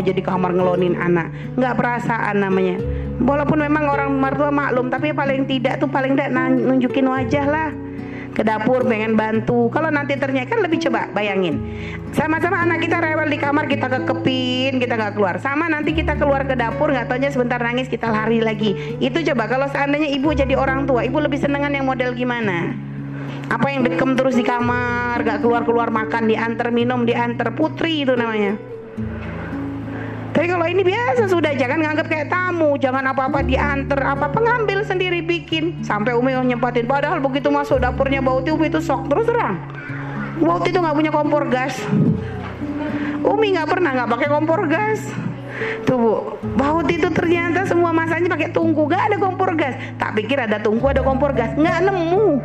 jadi 0.00 0.20
kamar 0.24 0.56
ngelonin 0.56 0.96
anak. 0.96 1.28
Nggak 1.60 1.74
perasaan 1.76 2.40
namanya. 2.40 2.80
Walaupun 3.20 3.60
memang 3.60 3.84
orang 3.84 4.10
mertua 4.16 4.48
maklum 4.48 4.88
tapi 4.88 5.12
paling 5.12 5.44
tidak 5.44 5.76
tuh 5.76 5.90
paling 5.92 6.16
tidak 6.16 6.32
nunjukin 6.56 7.04
wajah 7.04 7.44
lah 7.44 7.89
ke 8.34 8.42
dapur 8.46 8.86
pengen 8.86 9.18
bantu. 9.18 9.68
Kalau 9.74 9.90
nanti 9.90 10.14
ternyata 10.16 10.54
kan 10.54 10.60
lebih 10.62 10.78
coba 10.88 11.10
bayangin. 11.10 11.60
Sama-sama 12.14 12.62
anak 12.62 12.82
kita 12.82 12.98
rewel 13.02 13.28
di 13.30 13.38
kamar 13.38 13.66
kita 13.66 13.86
kekepin 13.90 14.78
kita 14.78 14.94
nggak 14.98 15.14
keluar. 15.18 15.36
Sama 15.42 15.66
nanti 15.66 15.94
kita 15.94 16.16
keluar 16.16 16.46
ke 16.46 16.54
dapur 16.54 16.90
nggak 16.90 17.10
taunya 17.10 17.30
sebentar 17.30 17.58
nangis 17.58 17.90
kita 17.90 18.10
lari 18.10 18.42
lagi. 18.42 18.98
Itu 19.02 19.22
coba 19.32 19.50
kalau 19.50 19.66
seandainya 19.70 20.10
ibu 20.14 20.30
jadi 20.34 20.54
orang 20.54 20.86
tua 20.86 21.02
ibu 21.06 21.18
lebih 21.18 21.38
senengan 21.38 21.74
yang 21.74 21.86
model 21.86 22.14
gimana? 22.14 22.74
Apa 23.50 23.66
yang 23.74 23.82
dekem 23.82 24.14
terus 24.14 24.38
di 24.38 24.46
kamar 24.46 25.26
gak 25.26 25.42
keluar 25.42 25.66
keluar 25.66 25.90
makan 25.90 26.30
diantar 26.30 26.70
minum 26.70 27.02
diantar 27.02 27.50
putri 27.58 28.06
itu 28.06 28.14
namanya 28.14 28.54
tapi 30.40 30.56
kalau 30.56 30.64
ini 30.64 30.80
biasa 30.80 31.28
sudah 31.28 31.52
jangan 31.52 31.84
nganggap 31.84 32.08
kayak 32.08 32.32
tamu, 32.32 32.72
jangan 32.80 33.12
apa-apa 33.12 33.44
diantar, 33.44 34.00
apa 34.00 34.32
pengambil 34.32 34.80
sendiri 34.88 35.20
bikin. 35.20 35.84
Sampai 35.84 36.16
Umi 36.16 36.32
nyempatin 36.32 36.88
padahal 36.88 37.20
begitu 37.20 37.52
masuk 37.52 37.76
dapurnya 37.76 38.24
Bauti 38.24 38.48
Umi 38.48 38.72
itu 38.72 38.80
sok 38.80 39.12
terus 39.12 39.28
terang. 39.28 39.60
Bauti 40.40 40.72
itu 40.72 40.80
nggak 40.80 40.96
punya 40.96 41.12
kompor 41.12 41.44
gas. 41.44 41.76
Umi 43.20 43.52
nggak 43.52 43.68
pernah 43.68 43.92
nggak 43.92 44.08
pakai 44.16 44.28
kompor 44.32 44.64
gas. 44.64 45.04
Tuh 45.84 46.00
bu, 46.00 46.12
Bauti 46.56 46.96
itu 46.96 47.12
ternyata 47.12 47.68
semua 47.68 47.92
masanya 47.92 48.32
pakai 48.32 48.48
tungku, 48.48 48.88
gak 48.88 49.12
ada 49.12 49.20
kompor 49.20 49.52
gas. 49.60 49.76
Tak 50.00 50.16
pikir 50.16 50.40
ada 50.40 50.56
tungku 50.56 50.88
ada 50.88 51.04
kompor 51.04 51.36
gas, 51.36 51.52
nggak 51.52 51.84
nemu. 51.84 52.40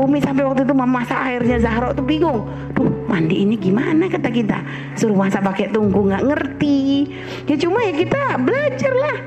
Umi 0.00 0.16
sampai 0.16 0.48
waktu 0.48 0.64
itu 0.64 0.72
memasak 0.72 1.20
airnya 1.28 1.60
Zahra 1.60 1.92
tuh 1.92 2.00
bingung. 2.00 2.48
Duh, 2.72 2.88
mandi 3.04 3.44
ini 3.44 3.60
gimana 3.60 4.08
kata 4.08 4.32
kita? 4.32 4.64
Suruh 4.96 5.12
masak 5.12 5.44
pakai 5.44 5.68
tungku 5.68 6.08
nggak 6.08 6.24
ngerti. 6.24 7.04
Ya 7.44 7.60
cuma 7.60 7.84
ya 7.84 7.92
kita 7.92 8.40
belajar 8.40 8.94
lah. 8.96 9.18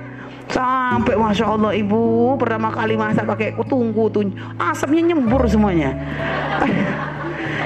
Sampai 0.50 1.14
masya 1.14 1.46
Allah 1.46 1.78
ibu 1.78 2.34
pertama 2.42 2.74
kali 2.74 2.98
masak 2.98 3.30
pakai 3.30 3.54
tungku 3.70 4.10
tuh 4.10 4.34
asapnya 4.58 5.14
nyembur 5.14 5.46
semuanya. 5.46 5.94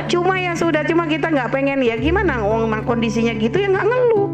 cuma 0.07 0.39
ya 0.39 0.55
sudah 0.55 0.87
cuma 0.87 1.03
kita 1.03 1.27
nggak 1.27 1.51
pengen 1.51 1.83
ya 1.83 1.99
gimana 1.99 2.39
kondisinya 2.87 3.35
gitu 3.35 3.59
ya 3.59 3.67
nggak 3.75 3.87
ngeluh 3.91 4.26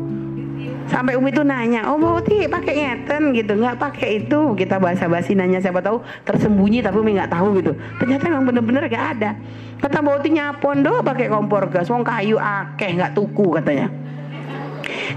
sampai 0.93 1.17
Umi 1.17 1.33
tuh 1.33 1.41
nanya 1.41 1.89
oh 1.89 1.97
mau 1.97 2.21
ti 2.21 2.45
pakai 2.45 2.73
ngeten 2.77 3.33
gitu. 3.33 3.57
Nggak 3.57 3.81
pakai 3.81 4.21
itu. 4.21 4.53
Kita 4.53 4.77
bahasa 4.77 5.09
basi 5.09 5.33
nanya 5.33 5.57
siapa 5.57 5.81
tahu 5.81 6.05
tersembunyi 6.21 6.85
tapi 6.85 7.01
Umi 7.01 7.17
nggak 7.17 7.33
tahu 7.33 7.57
gitu. 7.57 7.73
Ternyata 7.97 8.29
emang 8.29 8.45
bener-bener 8.45 8.85
gak 8.85 9.17
ada. 9.17 9.33
Kata 9.81 9.99
Bauti 10.05 10.29
nyapon 10.29 10.85
doh 10.85 11.01
pakai 11.01 11.33
kompor 11.33 11.65
gas. 11.73 11.89
Wong 11.89 12.05
kayu 12.05 12.37
akeh 12.37 12.93
nggak 12.93 13.17
tuku 13.17 13.57
katanya. 13.57 13.89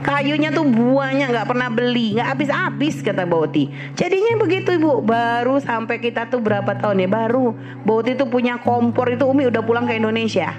Kayunya 0.01 0.55
tuh 0.55 0.63
buahnya 0.63 1.29
nggak 1.29 1.47
pernah 1.51 1.69
beli 1.69 2.17
nggak 2.17 2.29
habis-habis 2.33 3.03
kata 3.03 3.27
Bauti 3.27 3.69
jadinya 3.99 4.41
begitu 4.41 4.79
ibu. 4.79 5.05
Baru 5.05 5.61
sampai 5.61 6.01
kita 6.01 6.31
tuh 6.33 6.41
berapa 6.41 6.79
tahun 6.79 7.05
ya 7.05 7.09
baru 7.11 7.53
Bauti 7.85 8.17
tuh 8.17 8.31
punya 8.31 8.63
kompor 8.63 9.11
itu 9.13 9.27
Umi 9.27 9.51
udah 9.51 9.63
pulang 9.67 9.85
ke 9.85 9.99
Indonesia 9.99 10.55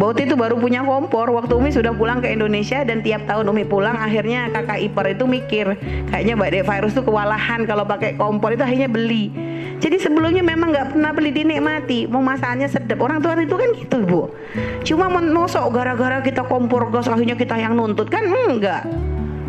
Bauti 0.00 0.24
itu 0.24 0.32
baru 0.32 0.56
punya 0.56 0.80
kompor 0.80 1.28
waktu 1.28 1.60
Umi 1.60 1.68
sudah 1.68 1.92
pulang 1.92 2.24
ke 2.24 2.32
Indonesia 2.32 2.80
dan 2.88 3.04
tiap 3.04 3.28
tahun 3.28 3.52
Umi 3.52 3.68
pulang 3.68 3.92
akhirnya 4.00 4.48
kakak 4.48 4.80
ipar 4.80 5.12
itu 5.12 5.28
mikir 5.28 5.76
kayaknya 6.08 6.40
Mbak 6.40 6.48
Dek 6.56 6.64
Virus 6.64 6.92
tuh 6.96 7.04
kewalahan 7.04 7.68
kalau 7.68 7.84
pakai 7.84 8.16
kompor 8.16 8.56
itu 8.56 8.64
akhirnya 8.64 8.88
beli. 8.88 9.28
Jadi 9.76 10.00
sebelumnya 10.00 10.40
memang 10.40 10.72
nggak 10.72 10.96
pernah 10.96 11.12
beli 11.12 11.36
dinikmati, 11.36 12.08
mau 12.08 12.24
masakannya 12.24 12.72
sedap. 12.72 12.96
Orang 12.96 13.20
tua 13.20 13.36
itu 13.36 13.52
kan 13.52 13.68
gitu 13.76 13.96
bu. 14.08 14.32
Cuma 14.88 15.12
menosok 15.12 15.68
gara-gara 15.68 16.24
kita 16.24 16.48
kompor 16.48 16.88
gas 16.88 17.04
akhirnya 17.04 17.36
kita 17.36 17.60
yang 17.60 17.76
nuntut 17.76 18.08
kan 18.08 18.24
enggak. 18.24 18.88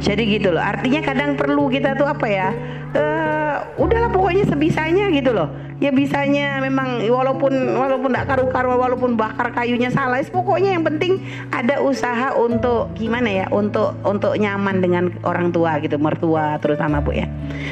Jadi 0.02 0.24
gitu 0.38 0.50
loh. 0.52 0.64
Artinya 0.64 1.06
kadang 1.06 1.38
perlu 1.38 1.70
kita 1.70 1.94
tuh 1.94 2.10
apa 2.10 2.26
ya? 2.26 2.50
Uh, 2.92 3.32
udahlah 3.80 4.12
pokoknya 4.12 4.44
sebisanya 4.50 5.08
gitu 5.14 5.32
loh 5.32 5.48
ya 5.82 5.90
bisanya 5.90 6.62
memang 6.62 7.02
walaupun 7.10 7.74
walaupun 7.74 8.14
tidak 8.14 8.30
karu-karu 8.30 8.78
walaupun 8.78 9.18
bakar 9.18 9.50
kayunya 9.50 9.90
salah 9.90 10.22
pokoknya 10.22 10.78
yang 10.78 10.86
penting 10.86 11.18
ada 11.50 11.82
usaha 11.82 12.38
untuk 12.38 12.94
gimana 12.94 13.26
ya 13.26 13.46
untuk 13.50 13.98
untuk 14.06 14.38
nyaman 14.38 14.78
dengan 14.78 15.10
orang 15.26 15.50
tua 15.50 15.82
gitu 15.82 15.98
mertua 15.98 16.62
terutama 16.62 17.02
bu 17.02 17.18
ya 17.18 17.26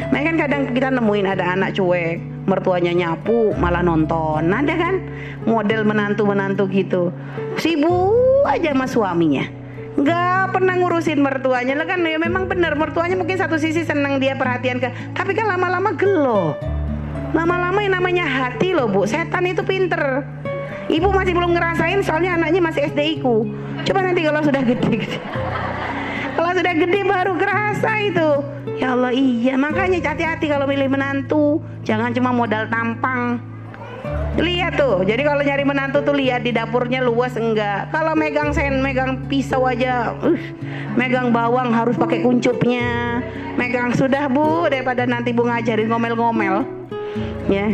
Mereka 0.09 0.25
kan 0.25 0.35
kadang 0.41 0.61
kita 0.73 0.89
nemuin 0.89 1.27
ada 1.29 1.53
anak 1.53 1.77
cuek 1.77 2.17
mertuanya 2.49 2.97
nyapu 2.97 3.53
malah 3.61 3.85
nonton 3.85 4.41
ada 4.49 4.73
kan 4.73 5.05
model 5.45 5.85
menantu 5.85 6.25
menantu 6.25 6.65
gitu 6.73 7.13
sibuk 7.61 8.41
aja 8.49 8.73
sama 8.73 8.89
suaminya 8.89 9.58
nggak 9.99 10.55
pernah 10.55 10.79
ngurusin 10.79 11.19
mertuanya 11.19 11.75
lah 11.75 11.83
kan 11.83 11.99
ya 12.07 12.15
memang 12.15 12.47
benar 12.47 12.73
mertuanya 12.79 13.19
mungkin 13.19 13.35
satu 13.35 13.59
sisi 13.59 13.83
senang 13.83 14.17
dia 14.23 14.39
perhatian 14.39 14.79
ke 14.79 14.87
tapi 15.11 15.35
kan 15.35 15.51
lama-lama 15.51 15.91
gelo 15.99 16.55
Lama-lama 17.29 17.77
yang 17.85 17.93
namanya 18.01 18.25
hati 18.25 18.73
loh 18.73 18.89
bu, 18.89 19.05
setan 19.05 19.45
itu 19.45 19.61
pinter. 19.61 20.25
Ibu 20.89 21.13
masih 21.13 21.37
belum 21.37 21.53
ngerasain 21.53 22.01
soalnya 22.01 22.41
anaknya 22.41 22.57
masih 22.57 22.89
SDI 22.89 23.21
ku. 23.21 23.45
Coba 23.85 24.01
nanti 24.01 24.25
kalau 24.25 24.41
sudah 24.41 24.65
gede. 24.65 25.05
kalau 26.37 26.51
sudah 26.57 26.73
gede 26.73 27.01
baru 27.05 27.37
kerasa 27.37 28.01
itu. 28.01 28.29
Ya 28.81 28.97
Allah 28.97 29.13
iya, 29.13 29.53
makanya 29.61 30.01
hati-hati 30.01 30.49
kalau 30.49 30.65
milih 30.65 30.89
menantu. 30.89 31.61
Jangan 31.85 32.09
cuma 32.17 32.33
modal 32.33 32.65
tampang. 32.73 33.37
Lihat 34.39 34.79
tuh, 34.79 35.03
jadi 35.03 35.21
kalau 35.27 35.43
nyari 35.43 35.63
menantu 35.67 35.99
tuh 35.99 36.15
lihat 36.15 36.47
di 36.47 36.55
dapurnya 36.55 37.03
luas 37.03 37.35
enggak. 37.35 37.91
Kalau 37.91 38.15
megang 38.15 38.55
sen, 38.55 38.79
megang 38.79 39.27
pisau 39.27 39.67
aja, 39.67 40.15
uh, 40.15 40.39
megang 40.95 41.35
bawang 41.35 41.75
harus 41.75 41.99
pakai 41.99 42.23
kuncupnya. 42.23 43.19
Megang 43.59 43.91
sudah 43.91 44.31
bu, 44.31 44.71
daripada 44.71 45.03
nanti 45.03 45.35
bu 45.35 45.43
ngajarin 45.43 45.91
ngomel-ngomel. 45.91 46.63
Ya. 47.51 47.67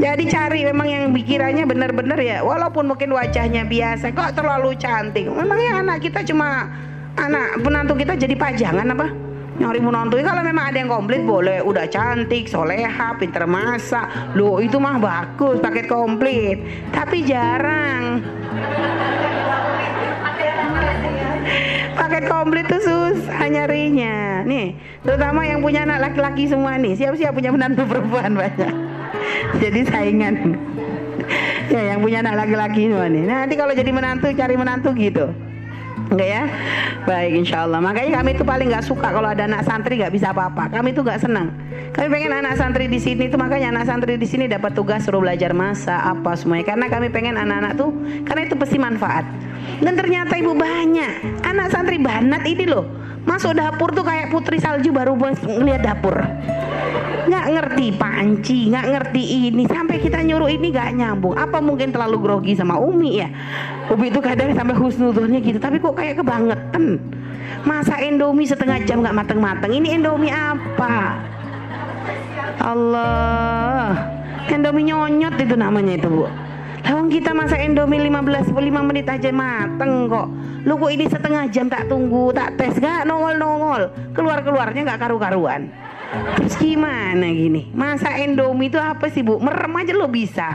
Jadi 0.00 0.32
cari 0.32 0.64
memang 0.64 0.88
yang 0.88 1.04
pikirannya 1.14 1.64
benar-benar 1.68 2.18
ya. 2.18 2.40
Walaupun 2.42 2.88
mungkin 2.90 3.12
wajahnya 3.14 3.68
biasa 3.68 4.10
kok 4.10 4.34
terlalu 4.34 4.74
cantik. 4.80 5.28
Memangnya 5.28 5.84
anak 5.84 6.02
kita 6.02 6.24
cuma 6.24 6.72
anak 7.20 7.60
menantu 7.60 7.94
kita 8.00 8.16
jadi 8.16 8.32
pajangan 8.32 8.86
apa 8.96 9.29
nyari 9.60 9.76
menantu 9.84 10.16
kalau 10.24 10.40
memang 10.40 10.72
ada 10.72 10.78
yang 10.80 10.88
komplit 10.88 11.20
boleh. 11.20 11.60
Udah 11.60 11.84
cantik 11.84 12.48
soleha 12.48 13.12
pinter 13.20 13.44
masak. 13.44 14.32
Lo 14.32 14.56
itu 14.64 14.80
mah 14.80 14.96
bagus 14.96 15.60
paket 15.60 15.84
komplit. 15.84 16.64
Tapi 16.96 17.28
jarang. 17.28 18.24
Paket 21.92 22.24
komplit 22.32 22.64
tuh 22.64 22.80
susah 22.80 23.44
nyarinya 23.52 24.40
nih 24.48 24.72
terutama 25.04 25.44
yang 25.44 25.60
punya 25.60 25.84
anak 25.84 26.08
laki-laki 26.08 26.48
semua 26.48 26.80
nih. 26.80 26.96
Siap-siap 26.96 27.36
punya 27.36 27.52
menantu 27.52 27.84
perempuan 27.84 28.32
banyak. 28.32 28.74
Jadi 29.60 29.80
saingan. 29.84 30.56
Ya 31.68 31.94
yang 31.94 32.00
punya 32.00 32.24
anak 32.24 32.48
laki-laki 32.48 32.88
semua 32.88 33.06
nih. 33.06 33.22
Nah, 33.28 33.36
nanti 33.44 33.54
kalau 33.54 33.76
jadi 33.76 33.92
menantu 33.92 34.32
cari 34.32 34.56
menantu 34.56 34.90
gitu 34.96 35.49
Enggak 36.10 36.28
ya? 36.28 36.44
Baik 37.06 37.32
insya 37.46 37.64
Allah 37.64 37.78
Makanya 37.78 38.18
kami 38.18 38.34
itu 38.34 38.42
paling 38.42 38.66
nggak 38.66 38.82
suka 38.82 39.14
kalau 39.14 39.30
ada 39.30 39.46
anak 39.46 39.62
santri 39.62 39.94
nggak 40.02 40.10
bisa 40.10 40.34
apa-apa. 40.34 40.66
Kami 40.68 40.90
itu 40.90 41.00
nggak 41.06 41.22
senang. 41.22 41.54
Kami 41.94 42.06
pengen 42.10 42.32
anak 42.34 42.54
santri 42.58 42.90
di 42.90 42.98
sini 42.98 43.30
itu 43.30 43.38
makanya 43.38 43.78
anak 43.78 43.84
santri 43.86 44.18
di 44.18 44.26
sini 44.26 44.50
dapat 44.50 44.74
tugas 44.74 45.06
suruh 45.06 45.22
belajar 45.22 45.54
masa 45.54 46.02
apa 46.02 46.34
semuanya. 46.34 46.66
Karena 46.66 46.86
kami 46.90 47.08
pengen 47.14 47.38
anak-anak 47.38 47.72
tuh 47.78 47.90
Karena 48.26 48.46
itu 48.46 48.54
pasti 48.58 48.76
manfaat 48.78 49.24
Dan 49.78 49.94
ternyata 49.94 50.34
ibu 50.34 50.52
banyak. 50.58 51.44
Anak 51.46 51.70
santri 51.70 52.02
banat 52.02 52.42
ini 52.42 52.66
loh. 52.66 52.84
Masuk 53.22 53.54
dapur 53.54 53.94
tuh 53.94 54.02
kayak 54.02 54.32
putri 54.34 54.58
salju 54.58 54.90
baru 54.90 55.14
ngeliat 55.14 55.86
dapur. 55.86 56.18
Nggak 57.30 57.46
ngerti 57.52 57.86
panci 57.94 58.58
nggak 58.72 58.86
ngerti 58.90 59.22
ini. 59.52 59.62
Sampai 59.70 60.02
kita 60.02 60.18
nyuruh 60.24 60.50
ini 60.50 60.74
nggak 60.74 60.90
nyambung. 60.98 61.38
Apa 61.38 61.62
mungkin 61.62 61.94
terlalu 61.94 62.18
grogi 62.18 62.52
sama 62.58 62.80
Umi 62.80 63.22
ya? 63.22 63.28
Umi 63.92 64.10
itu 64.10 64.18
kadang 64.18 64.50
sampai 64.56 64.74
husnudurnya 64.74 65.38
gitu 65.44 65.62
tapi 65.62 65.78
kok 65.78 65.94
kayak 65.94 66.18
kebangetan. 66.18 66.98
Masa 67.62 68.00
Indomie 68.00 68.48
setengah 68.48 68.82
jam 68.88 69.04
nggak 69.04 69.14
mateng-mateng? 69.14 69.70
Ini 69.70 70.00
Indomie 70.00 70.32
apa? 70.32 71.20
Allah. 72.58 73.94
Indomie 74.50 74.90
nyonyot 74.90 75.34
itu 75.38 75.54
namanya 75.54 75.94
itu 75.94 76.08
bu 76.10 76.49
Lawang 76.84 77.12
kita 77.12 77.36
masa 77.36 77.60
Indomie 77.60 78.00
15 78.00 78.50
5 78.52 78.88
menit 78.88 79.06
aja 79.08 79.30
mateng 79.30 80.08
kok. 80.08 80.28
Lu 80.64 80.76
kok 80.76 80.92
ini 80.92 81.04
setengah 81.08 81.44
jam 81.52 81.68
tak 81.68 81.88
tunggu, 81.88 82.32
tak 82.32 82.56
tes 82.56 82.76
gak 82.80 83.04
nongol-nongol. 83.04 83.92
Keluar-keluarnya 84.16 84.84
gak 84.94 85.00
karu-karuan. 85.00 85.68
Terus 86.40 86.56
gimana 86.58 87.30
gini? 87.30 87.70
Masa 87.70 88.18
Indomie 88.18 88.72
itu 88.72 88.80
apa 88.80 89.06
sih 89.12 89.22
bu? 89.22 89.38
Merem 89.38 89.72
aja 89.78 89.92
lo 89.94 90.10
bisa. 90.10 90.48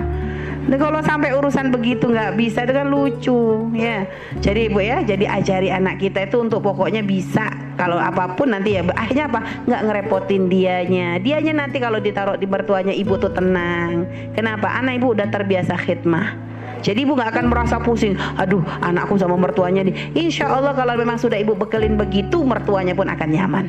Nah, 0.66 0.78
kalau 0.82 0.98
sampai 1.06 1.30
urusan 1.38 1.70
begitu 1.70 2.10
nggak 2.10 2.34
bisa 2.34 2.66
itu 2.66 2.74
kan 2.74 2.88
lucu 2.90 3.70
ya. 3.78 4.10
Jadi 4.42 4.74
ibu 4.74 4.82
ya, 4.82 5.06
jadi 5.06 5.26
ajari 5.30 5.70
anak 5.70 6.02
kita 6.02 6.26
itu 6.26 6.42
untuk 6.42 6.66
pokoknya 6.66 7.06
bisa. 7.06 7.46
Kalau 7.76 8.00
apa 8.02 8.34
pun 8.34 8.56
nanti 8.56 8.80
ya 8.80 8.82
akhirnya 8.96 9.30
apa? 9.30 9.40
Nggak 9.70 9.82
ngerepotin 9.86 10.44
dianya. 10.50 11.22
Dianya 11.22 11.54
nanti 11.54 11.78
kalau 11.78 12.02
ditaruh 12.02 12.40
di 12.40 12.50
mertuanya 12.50 12.96
ibu 12.96 13.14
tuh 13.20 13.30
tenang. 13.30 14.10
Kenapa? 14.34 14.74
Anak 14.74 14.98
ibu 14.98 15.14
udah 15.14 15.28
terbiasa 15.30 15.78
khidmah. 15.78 16.56
Jadi 16.82 17.02
ibu 17.02 17.14
nggak 17.14 17.30
akan 17.36 17.46
merasa 17.50 17.78
pusing. 17.82 18.18
Aduh, 18.38 18.66
anakku 18.82 19.18
sama 19.22 19.38
mertuanya 19.38 19.86
nih. 19.86 20.18
Insya 20.18 20.50
Allah 20.50 20.74
kalau 20.74 20.98
memang 20.98 21.18
sudah 21.18 21.38
ibu 21.38 21.54
bekelin 21.54 21.98
begitu, 21.98 22.42
mertuanya 22.42 22.98
pun 22.98 23.06
akan 23.06 23.30
nyaman. 23.30 23.66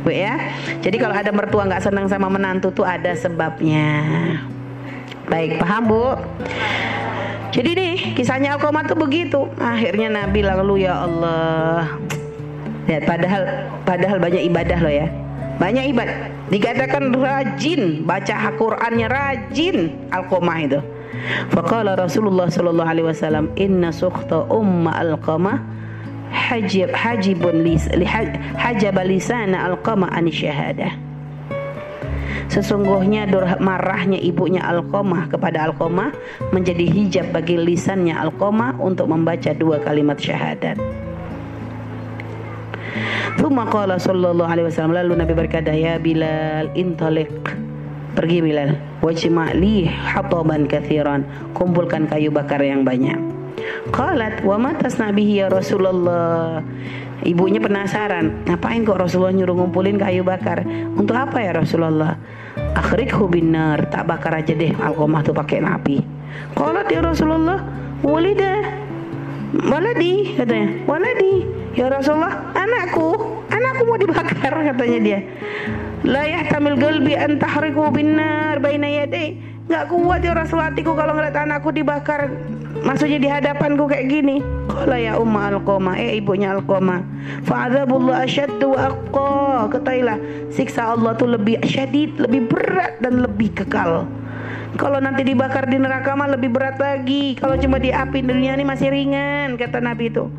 Bu 0.00 0.12
ya. 0.12 0.36
Jadi 0.80 0.96
kalau 0.96 1.12
ada 1.12 1.28
mertua 1.28 1.68
nggak 1.68 1.84
senang 1.84 2.08
sama 2.08 2.32
menantu 2.32 2.72
tuh 2.72 2.88
ada 2.88 3.12
sebabnya. 3.12 4.00
Baik, 5.30 5.62
paham 5.62 5.82
Bu? 5.86 6.18
Jadi 7.50 7.70
nih, 7.74 7.96
kisahnya 8.18 8.58
Alqamah 8.58 8.86
tuh 8.86 8.98
begitu. 8.98 9.46
Akhirnya 9.58 10.10
Nabi 10.10 10.42
lalu 10.42 10.86
ya 10.86 11.06
Allah. 11.06 11.98
Lihat 12.90 13.06
padahal 13.06 13.42
padahal 13.86 14.18
banyak 14.18 14.42
ibadah 14.50 14.78
loh 14.82 14.90
ya. 14.90 15.06
Banyak 15.62 15.94
ibadah. 15.94 16.16
Dikatakan 16.50 17.14
rajin 17.14 18.02
baca 18.02 18.34
Al-Qur'annya 18.50 19.06
rajin 19.06 19.94
Alqamah 20.10 20.58
itu. 20.62 20.80
Faqala 21.54 21.94
Rasulullah 21.98 22.50
sallallahu 22.50 22.90
alaihi 22.90 23.06
wasallam, 23.06 23.50
"Inna 23.54 23.94
sukhta 23.94 24.46
umma 24.50 24.98
Alqamah 24.98 25.58
hajib 26.30 26.90
hajibun 26.94 27.66
lis 27.66 27.86
hajab 28.58 28.96
lisana 29.06 29.68
Alqamah 29.70 30.10
an 30.10 30.26
syahadah." 30.30 31.09
Sesungguhnya 32.50 33.30
marahnya 33.62 34.18
ibunya 34.18 34.58
Alqomah 34.66 35.30
kepada 35.30 35.70
Alqomah 35.70 36.10
menjadi 36.50 36.82
hijab 36.82 37.30
bagi 37.30 37.54
lisannya 37.54 38.18
Alqomah 38.18 38.74
untuk 38.82 39.06
membaca 39.06 39.54
dua 39.54 39.78
kalimat 39.78 40.18
syahadat. 40.18 40.74
Thumma 43.38 43.70
qala 43.70 44.02
sallallahu 44.02 44.50
alaihi 44.50 44.66
wasallam 44.66 44.98
lalu 44.98 45.12
Nabi 45.22 45.32
berkata 45.38 45.70
ya 45.70 46.02
Bilal 46.02 46.74
intalik 46.74 47.30
pergi 48.18 48.42
Bilal 48.42 48.74
wajma' 48.98 49.54
li 49.54 49.86
hataban 49.86 50.66
kathiran 50.66 51.22
kumpulkan 51.54 52.10
kayu 52.10 52.34
bakar 52.34 52.58
yang 52.58 52.82
banyak 52.82 53.16
Qalat 53.94 54.42
wa 54.42 54.58
ma 54.58 54.74
tasnabihi 54.74 55.40
ya 55.40 55.46
Rasulullah 55.46 56.58
Ibunya 57.20 57.60
penasaran, 57.60 58.48
ngapain 58.48 58.80
kok 58.80 58.96
Rasulullah 58.96 59.36
nyuruh 59.36 59.52
ngumpulin 59.52 60.00
kayu 60.00 60.24
bakar? 60.24 60.64
Untuk 60.96 61.12
apa 61.12 61.44
ya 61.44 61.52
Rasulullah? 61.52 62.16
Akhrikhu 62.74 63.26
binar, 63.26 63.90
tak 63.90 64.06
bakar 64.06 64.38
aja 64.38 64.54
deh 64.54 64.70
Alkomah 64.78 65.22
tuh 65.26 65.34
pakai 65.34 65.62
napi. 65.62 65.98
Qalat 66.54 66.86
ya 66.90 67.02
Rasulullah, 67.02 67.58
walida 68.06 68.62
waladi 69.66 70.38
katanya, 70.38 70.68
waladi 70.86 71.42
ya 71.74 71.90
Rasulullah, 71.90 72.54
anakku, 72.54 73.18
anakku 73.50 73.82
mau 73.82 73.98
dibakar 73.98 74.54
katanya 74.70 74.98
dia. 75.02 75.18
La 76.06 76.24
yahtamil 76.24 76.78
galbi 76.78 77.12
an 77.18 77.36
tahriku 77.36 77.90
binar 77.92 78.62
baina 78.62 78.88
yadai. 78.88 79.36
Enggak 79.70 79.86
kuat 79.86 80.20
ya 80.26 80.34
Rasulullah 80.34 80.74
hatiku 80.74 80.98
kalau 80.98 81.14
ngeliat 81.14 81.36
anakku 81.46 81.70
dibakar 81.70 82.26
maksudnya 82.82 83.18
di 83.22 83.28
hadapanku 83.30 83.86
kayak 83.86 84.10
gini 84.10 84.42
qala 84.70 84.96
ya 84.96 85.18
umma 85.18 85.50
alqama 85.50 85.98
eh 85.98 86.22
ibunya 86.22 86.54
alqama 86.54 87.02
fa'adzabullah 87.44 88.22
asyaddu 88.22 88.70
wa 88.70 88.78
aqqa. 88.86 89.34
Ketahuilah 89.74 90.16
siksa 90.54 90.94
Allah 90.94 91.18
tuh 91.18 91.34
lebih 91.34 91.58
syadid 91.66 92.14
lebih 92.16 92.46
berat 92.46 93.02
dan 93.02 93.20
lebih 93.26 93.50
kekal. 93.52 94.06
Kalau 94.78 95.02
nanti 95.02 95.26
dibakar 95.26 95.66
di 95.66 95.76
neraka 95.76 96.14
mah 96.14 96.30
lebih 96.30 96.54
berat 96.54 96.78
lagi. 96.78 97.34
Kalau 97.34 97.58
cuma 97.58 97.82
di 97.82 97.90
api 97.90 98.22
dunia 98.22 98.54
ini 98.54 98.64
masih 98.64 98.88
ringan 98.88 99.58
kata 99.58 99.82
Nabi 99.82 100.08
itu 100.08 100.30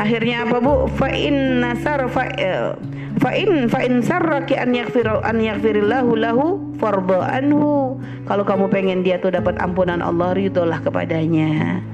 akhirnya 0.00 0.46
apa 0.48 0.56
bu? 0.62 0.86
Fa 0.96 1.08
inna 1.10 1.74
sarfa 1.80 2.24
eh, 2.38 2.72
fa 3.20 3.36
in 3.36 3.68
fa 3.68 3.84
in 3.84 4.00
sarraki 4.00 4.56
an 4.56 4.72
yaghfir 4.72 5.04
an 5.04 5.36
yaghfirillahu 5.38 6.12
lahu 6.16 6.44
farda 6.80 7.28
anhu. 7.36 8.00
Kalau 8.24 8.44
kamu 8.46 8.72
pengen 8.72 9.00
dia 9.04 9.20
tuh 9.20 9.30
dapat 9.30 9.60
ampunan 9.60 10.00
Allah 10.00 10.32
ridholah 10.32 10.80
kepadanya. 10.80 11.84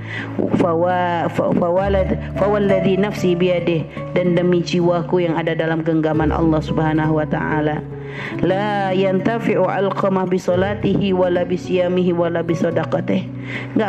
Fawa 0.63 1.27
fawalad 1.35 2.15
fawalladhi 2.39 2.95
nafsi 2.95 3.35
biyadih 3.35 3.85
dan 4.15 4.39
demi 4.39 4.63
jiwaku 4.63 5.27
yang 5.27 5.35
ada 5.35 5.59
dalam 5.59 5.83
genggaman 5.83 6.31
Allah 6.31 6.63
Subhanahu 6.63 7.19
wa 7.19 7.27
taala 7.27 7.96
la 8.43 8.93
yantafi'u 8.93 9.65
alqamah 9.65 10.27
bi 10.29 10.39
salatihi 10.41 11.13
wala 11.15 11.47
bi 11.47 11.57
siyamihi 11.57 12.13
wala 12.13 12.43
bi 12.43 12.55
sadaqatih 12.57 13.29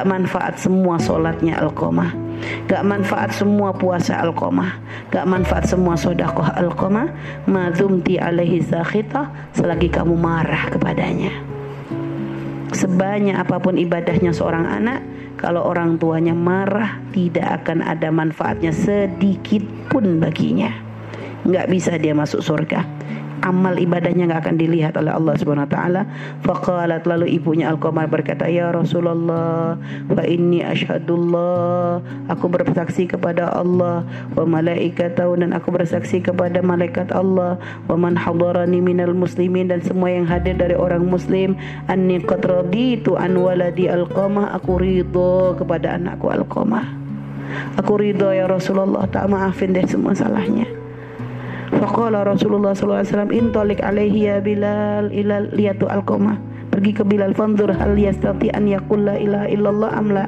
manfaat 0.07 0.59
semua 0.61 1.01
salatnya 1.01 1.59
alqamah 1.59 2.27
Gak 2.67 2.83
manfaat 2.85 3.33
semua 3.33 3.73
puasa 3.73 4.21
alqamah 4.21 4.77
Gak 5.09 5.25
manfaat 5.25 5.65
semua 5.65 5.97
sodakoh 5.97 6.45
alqamah 6.45 7.09
Madumti 7.49 8.21
alaihi 8.21 8.61
sakhita 8.61 9.51
Selagi 9.57 9.89
kamu 9.89 10.13
marah 10.13 10.69
kepadanya. 10.69 11.33
Sebanyak 12.75 13.41
apa 13.41 13.57
pun 13.57 13.79
ibadahnya 13.79 14.35
seorang 14.35 14.69
anak 14.69 14.99
Kalau 15.39 15.65
orang 15.65 15.97
tuanya 15.97 16.37
marah 16.37 17.01
Tidak 17.09 17.63
akan 17.63 17.81
ada 17.81 18.13
manfaatnya 18.13 18.69
sedikit 18.69 19.63
pun 19.89 20.21
baginya. 20.21 20.71
Gak 21.47 21.71
bisa 21.71 21.95
dia 21.97 22.13
masuk 22.13 22.43
surga 22.43 22.85
amal 23.41 23.75
ibadahnya 23.77 24.29
nggak 24.29 24.41
akan 24.47 24.55
dilihat 24.57 24.93
oleh 24.97 25.11
Allah 25.13 25.33
Subhanahu 25.37 25.67
wa 25.67 25.73
taala. 25.73 26.01
Faqalat 26.45 27.03
lalu 27.09 27.37
ibunya 27.37 27.69
Al-Qamar 27.73 28.07
berkata, 28.09 28.45
"Ya 28.47 28.69
Rasulullah, 28.69 29.75
fa 30.07 30.23
inni 30.25 30.61
asyhadullah, 30.61 32.01
aku 32.29 32.45
bersaksi 32.47 33.09
kepada 33.09 33.49
Allah 33.51 34.05
wa 34.33 34.45
malaikatahu 34.45 35.41
dan 35.41 35.51
aku 35.51 35.73
bersaksi 35.73 36.21
kepada 36.21 36.61
malaikat 36.61 37.09
Allah 37.11 37.59
wa 37.89 37.95
man 37.97 38.15
hadarani 38.15 38.79
minal 38.79 39.13
muslimin 39.17 39.69
dan 39.69 39.81
semua 39.81 40.13
yang 40.13 40.29
hadir 40.29 40.55
dari 40.55 40.77
orang 40.77 41.05
muslim 41.05 41.57
anni 41.89 42.21
qad 42.21 42.45
raditu 42.45 43.17
an 43.17 43.35
waladi 43.37 43.89
Al-Qamah, 43.89 44.53
aku 44.53 44.79
ridho 44.79 45.57
kepada 45.57 45.97
anakku 45.97 46.29
Al-Qamah." 46.29 47.09
Aku 47.79 47.95
ridho 47.95 48.27
ya 48.35 48.43
Rasulullah 48.43 49.07
tak 49.07 49.31
maafin 49.31 49.71
deh 49.71 49.87
semua 49.87 50.11
salahnya 50.11 50.76
Faqala 51.77 52.25
Rasulullah 52.25 52.73
wasallam 52.73 53.29
intalik 53.29 53.85
alaihi 53.85 54.25
ya 54.25 54.41
Bilal 54.41 55.13
ilal 55.13 55.53
liyatu 55.53 55.85
alqamah. 55.85 56.41
Pergi 56.73 56.91
ke 56.97 57.03
Bilal 57.05 57.37
fanzur 57.37 57.69
hal 57.69 57.93
yastati 57.93 58.49
an 58.51 58.65
yaqul 58.65 59.05
la 59.05 59.15
ilaha 59.17 59.47
illallah 59.49 59.91
amla 59.93 60.25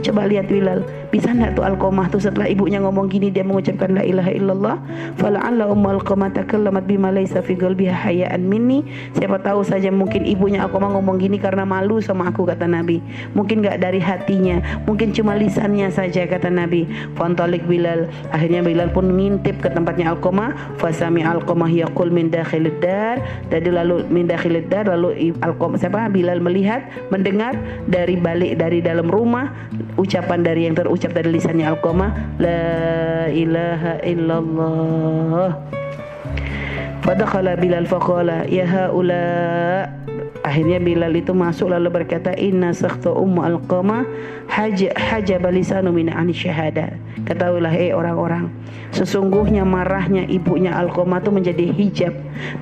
coba 0.00 0.30
lihat 0.30 0.46
Bilal 0.46 0.86
bisa 1.12 1.28
enggak 1.28 1.60
tuh 1.60 1.68
Alqamah 1.68 2.08
tuh 2.08 2.24
setelah 2.24 2.48
ibunya 2.48 2.80
ngomong 2.80 3.12
gini 3.12 3.28
dia 3.28 3.44
mengucapkan 3.44 3.92
la 3.92 4.00
ilaha 4.00 4.32
illallah. 4.32 4.76
Fala'alla 5.20 5.68
ummu 5.68 6.00
Alqamah 6.00 6.32
takallamat 6.32 6.88
bima 6.88 7.12
laysa 7.12 7.44
fi 7.44 7.52
qalbiha 7.52 7.92
hayaan 7.92 8.48
minni. 8.48 8.80
Siapa 9.12 9.36
tahu 9.44 9.60
saja 9.60 9.92
mungkin 9.92 10.24
ibunya 10.24 10.64
Alqamah 10.64 10.96
ngomong 10.96 11.20
gini 11.20 11.36
karena 11.36 11.68
malu 11.68 12.00
sama 12.00 12.32
aku 12.32 12.48
kata 12.48 12.64
Nabi. 12.64 13.04
Mungkin 13.36 13.60
enggak 13.60 13.84
dari 13.84 14.00
hatinya 14.00 14.64
mungkin 14.88 15.12
cuma 15.12 15.36
lisannya 15.36 15.92
saja 15.92 16.24
kata 16.24 16.48
Nabi. 16.48 16.88
Fantalik 17.12 17.68
Bilal. 17.68 18.08
Akhirnya 18.32 18.64
Bilal 18.64 18.88
pun 18.88 19.12
ngintip 19.12 19.60
ke 19.60 19.68
tempatnya 19.68 20.16
Alqamah. 20.16 20.80
Fasami 20.80 21.20
Alqamah 21.20 21.68
yaqul 21.68 22.08
min 22.08 22.32
dakhilid 22.32 22.80
dar. 22.80 23.20
Jadi 23.52 23.68
lalu 23.68 24.08
min 24.08 24.24
dakhilid 24.24 24.72
lalu 24.72 25.36
Alqamah 25.44 25.76
apa 25.76 26.08
Bilal 26.08 26.40
melihat 26.40 26.88
mendengar 27.12 27.52
dari 27.84 28.16
balik 28.16 28.56
dari 28.56 28.80
dalam 28.80 29.12
rumah 29.12 29.52
ucapan 29.96 30.40
dari 30.44 30.68
yang 30.68 30.76
terucap 30.76 31.12
dari 31.12 31.30
lisannya 31.32 31.68
Alqamah 31.68 32.10
la 32.40 32.62
ilaha 33.28 33.92
illallah. 34.04 35.50
Fadakhala 37.02 37.58
Bilal 37.58 37.90
faqala 37.90 38.46
ya 38.46 38.62
haula 38.62 39.90
Akhirnya 40.42 40.82
Bilal 40.82 41.14
itu 41.14 41.30
masuk 41.30 41.70
lalu 41.70 42.02
berkata 42.02 42.34
inna 42.34 42.74
sakhta 42.74 43.14
ummu 43.14 43.46
alqama 43.46 44.02
haja 44.50 44.90
haja 44.98 45.38
balisanu 45.38 45.94
min 45.94 46.10
ani 46.10 46.34
syahada. 46.34 46.98
Ketahuilah 47.22 47.70
eh 47.78 47.94
orang-orang, 47.94 48.50
sesungguhnya 48.90 49.62
marahnya 49.62 50.26
ibunya 50.26 50.74
Alqamah 50.74 51.22
itu 51.22 51.30
menjadi 51.30 51.64
hijab 51.70 52.14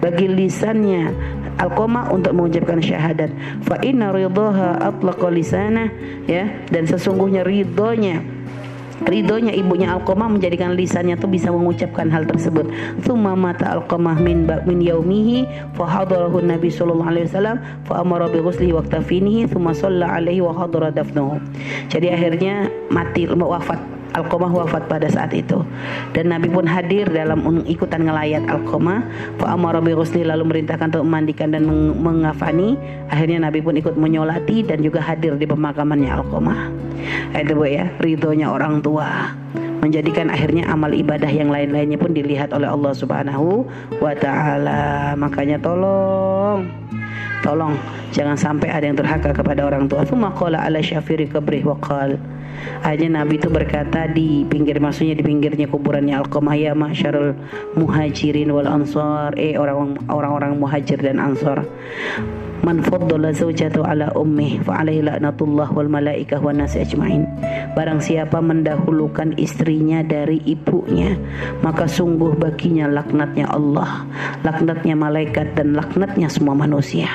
bagi 0.04 0.28
lisannya 0.28 1.16
Alqamah 1.56 2.12
untuk 2.12 2.36
mengucapkan 2.36 2.84
syahadat. 2.84 3.32
Fa 3.64 3.80
inna 3.80 4.12
ridaha 4.12 4.76
atlaqa 4.84 5.32
lisana 5.32 5.88
ya 6.28 6.52
dan 6.68 6.84
sesungguhnya 6.84 7.40
ridhonya 7.40 8.20
Ridhonya 9.06 9.54
ibunya 9.56 9.92
Alqamah 9.96 10.28
menjadikan 10.28 10.76
lisannya 10.76 11.16
tuh 11.16 11.30
bisa 11.30 11.48
mengucapkan 11.52 12.08
hal 12.08 12.26
tersebut. 12.28 12.68
Thumma 13.04 13.36
mata 13.36 13.76
Alqamah 13.78 14.18
min 14.20 14.48
min 14.66 14.78
yaumihi 14.80 15.46
fa 15.76 15.86
hadarahu 15.88 16.40
Nabi 16.44 16.68
sallallahu 16.72 17.10
alaihi 17.10 17.26
wasallam 17.28 17.56
fa 17.84 18.00
amara 18.00 18.28
bi 18.28 18.40
ghuslihi 18.40 18.72
wa 18.74 18.84
tafinihi 18.84 19.48
thumma 19.48 19.72
shalla 19.76 20.20
alaihi 20.20 20.44
wa 20.44 20.52
hadara 20.52 20.92
dafnuhu. 20.92 21.40
Jadi 21.88 22.12
akhirnya 22.12 22.68
mati 22.88 23.28
wafat 23.30 23.99
Alqamah 24.10 24.50
wafat 24.50 24.90
pada 24.90 25.06
saat 25.06 25.30
itu. 25.30 25.62
Dan 26.10 26.34
Nabi 26.34 26.50
pun 26.50 26.66
hadir 26.66 27.06
dalam 27.10 27.42
ikutan 27.66 28.06
ngelayat 28.06 28.46
Alqamah. 28.50 29.00
Fa 29.38 29.54
amara 29.54 29.78
lalu 29.80 30.44
merintahkan 30.46 30.90
untuk 30.90 31.06
memandikan 31.06 31.54
dan 31.54 31.66
meng 31.66 31.94
mengafani. 31.98 32.74
Akhirnya 33.10 33.46
Nabi 33.46 33.62
pun 33.62 33.78
ikut 33.78 33.94
menyolati 33.94 34.66
dan 34.66 34.82
juga 34.82 34.98
hadir 35.02 35.38
di 35.38 35.46
pemakamannya 35.46 36.10
Alqamah. 36.10 36.60
Itu 37.38 37.54
bu 37.56 37.64
ya 37.70 37.86
ridhonya 38.02 38.50
orang 38.50 38.82
tua. 38.82 39.32
Menjadikan 39.80 40.28
akhirnya 40.28 40.68
amal 40.68 40.92
ibadah 40.92 41.30
yang 41.30 41.48
lain-lainnya 41.48 41.96
pun 41.96 42.12
dilihat 42.12 42.52
oleh 42.52 42.68
Allah 42.68 42.92
Subhanahu 42.92 43.64
wa 43.96 44.12
taala. 44.12 45.14
Makanya 45.16 45.56
tolong 45.56 46.68
tolong. 47.40 47.74
Jangan 48.12 48.36
sampai 48.36 48.68
ada 48.68 48.84
yang 48.84 48.98
terhaka 48.98 49.32
kepada 49.32 49.64
orang 49.64 49.88
tua. 49.88 50.04
Tsumma 50.04 50.34
qala 50.36 50.60
ala 50.60 50.82
syafiri 50.84 51.30
kabrih 51.30 51.64
wa 51.64 51.76
Akhirnya 52.80 53.22
Nabi 53.22 53.36
itu 53.36 53.48
berkata 53.52 54.08
di 54.10 54.46
pinggir 54.46 54.80
maksudnya 54.80 55.18
di 55.18 55.24
pinggirnya 55.24 55.66
kuburannya 55.68 56.16
Al-Qamah 56.16 56.56
ya 56.56 56.72
masyarul 56.72 57.36
muhajirin 57.76 58.50
wal 58.50 58.68
ansar. 58.68 59.34
Eh 59.36 59.58
orang 59.60 59.98
orang 60.08 60.56
muhajir 60.56 60.98
dan 61.02 61.20
ansar. 61.20 61.66
Man 62.60 62.84
faddala 62.84 63.32
zawjatu 63.32 63.80
ala 63.80 64.12
ummih 64.12 64.60
fa 64.60 64.84
alaihi 64.84 65.00
laknatullah 65.00 65.72
wal 65.72 65.88
malaikah 65.88 66.44
wan 66.44 66.60
nasi 66.60 66.84
ajmain. 66.84 67.24
Barang 67.72 68.04
siapa 68.04 68.36
mendahulukan 68.44 69.32
istrinya 69.40 70.04
dari 70.04 70.44
ibunya 70.44 71.16
maka 71.64 71.86
sungguh 71.88 72.36
baginya 72.36 72.88
laknatnya 72.90 73.48
Allah 73.48 74.04
laknatnya 74.44 74.96
malaikat 74.96 75.56
dan 75.56 75.76
laknatnya 75.76 76.28
semua 76.28 76.56
manusia 76.56 77.08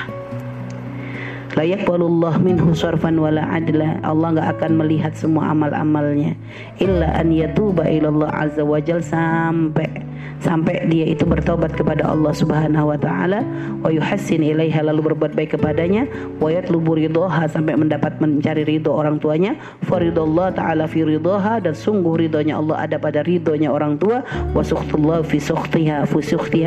La 1.56 1.64
yaqbalullah 1.64 2.36
minhu 2.36 2.76
sarfan 2.76 3.16
wala 3.16 3.40
adla. 3.48 3.96
Allah 4.04 4.36
enggak 4.36 4.60
akan 4.60 4.72
melihat 4.76 5.16
semua 5.16 5.56
amal-amalnya. 5.56 6.36
Illa 6.76 7.16
an 7.16 7.32
yatuba 7.32 7.88
ilallah 7.88 8.28
azza 8.28 8.60
wajal 8.60 9.00
sampai 9.00 10.04
sampai 10.44 10.84
dia 10.92 11.08
itu 11.08 11.24
bertobat 11.24 11.72
kepada 11.72 12.12
Allah 12.12 12.36
Subhanahu 12.36 12.92
wa 12.92 13.00
taala. 13.00 13.40
Wa 13.80 13.88
yuhassin 13.88 14.44
ilaiha 14.44 14.84
lalu 14.84 15.08
berbuat 15.08 15.32
baik 15.32 15.56
kepadanya. 15.56 16.04
Wa 16.36 16.52
yatlubu 16.52 16.92
ridhaha 16.92 17.48
sampai 17.48 17.72
mendapat 17.72 18.20
mencari 18.20 18.68
ridho 18.68 18.92
orang 18.92 19.16
tuanya. 19.16 19.56
Faridallah 19.88 20.52
taala 20.52 20.84
fi 20.84 21.08
ridhaha 21.08 21.64
dan 21.64 21.72
sungguh 21.72 22.28
ridhonya 22.28 22.60
Allah 22.60 22.84
ada 22.84 23.00
pada 23.00 23.24
ridhonya 23.24 23.72
orang 23.72 23.96
tua. 23.96 24.20
Wa 24.52 24.60
sukhtullah 24.60 25.24
fi 25.24 25.40
fi 25.40 26.60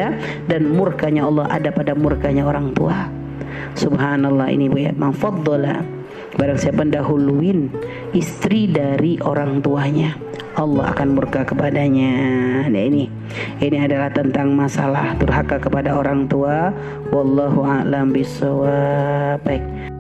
dan 0.50 0.62
murkanya 0.74 1.30
Allah 1.30 1.46
ada 1.46 1.70
pada 1.70 1.94
murkanya 1.94 2.50
orang 2.50 2.74
tua 2.74 3.19
Subhanallah 3.78 4.50
ini 4.52 4.68
Bu 4.68 4.78
ya. 4.80 4.92
Mafaddola. 4.96 6.00
Barang 6.30 6.56
siapa 6.56 6.86
dahuluin 6.88 7.68
istri 8.16 8.70
dari 8.70 9.20
orang 9.20 9.60
tuanya, 9.60 10.16
Allah 10.56 10.94
akan 10.96 11.18
murka 11.18 11.44
kepadanya. 11.44 12.16
Nah 12.70 12.84
ini, 12.86 13.12
ini 13.60 13.78
adalah 13.82 14.08
tentang 14.14 14.56
masalah 14.56 15.18
durhaka 15.20 15.60
kepada 15.60 16.00
orang 16.00 16.32
tua. 16.32 16.72
Wallahu 17.12 17.66
a'lam. 17.66 18.16
Baik. 18.16 19.99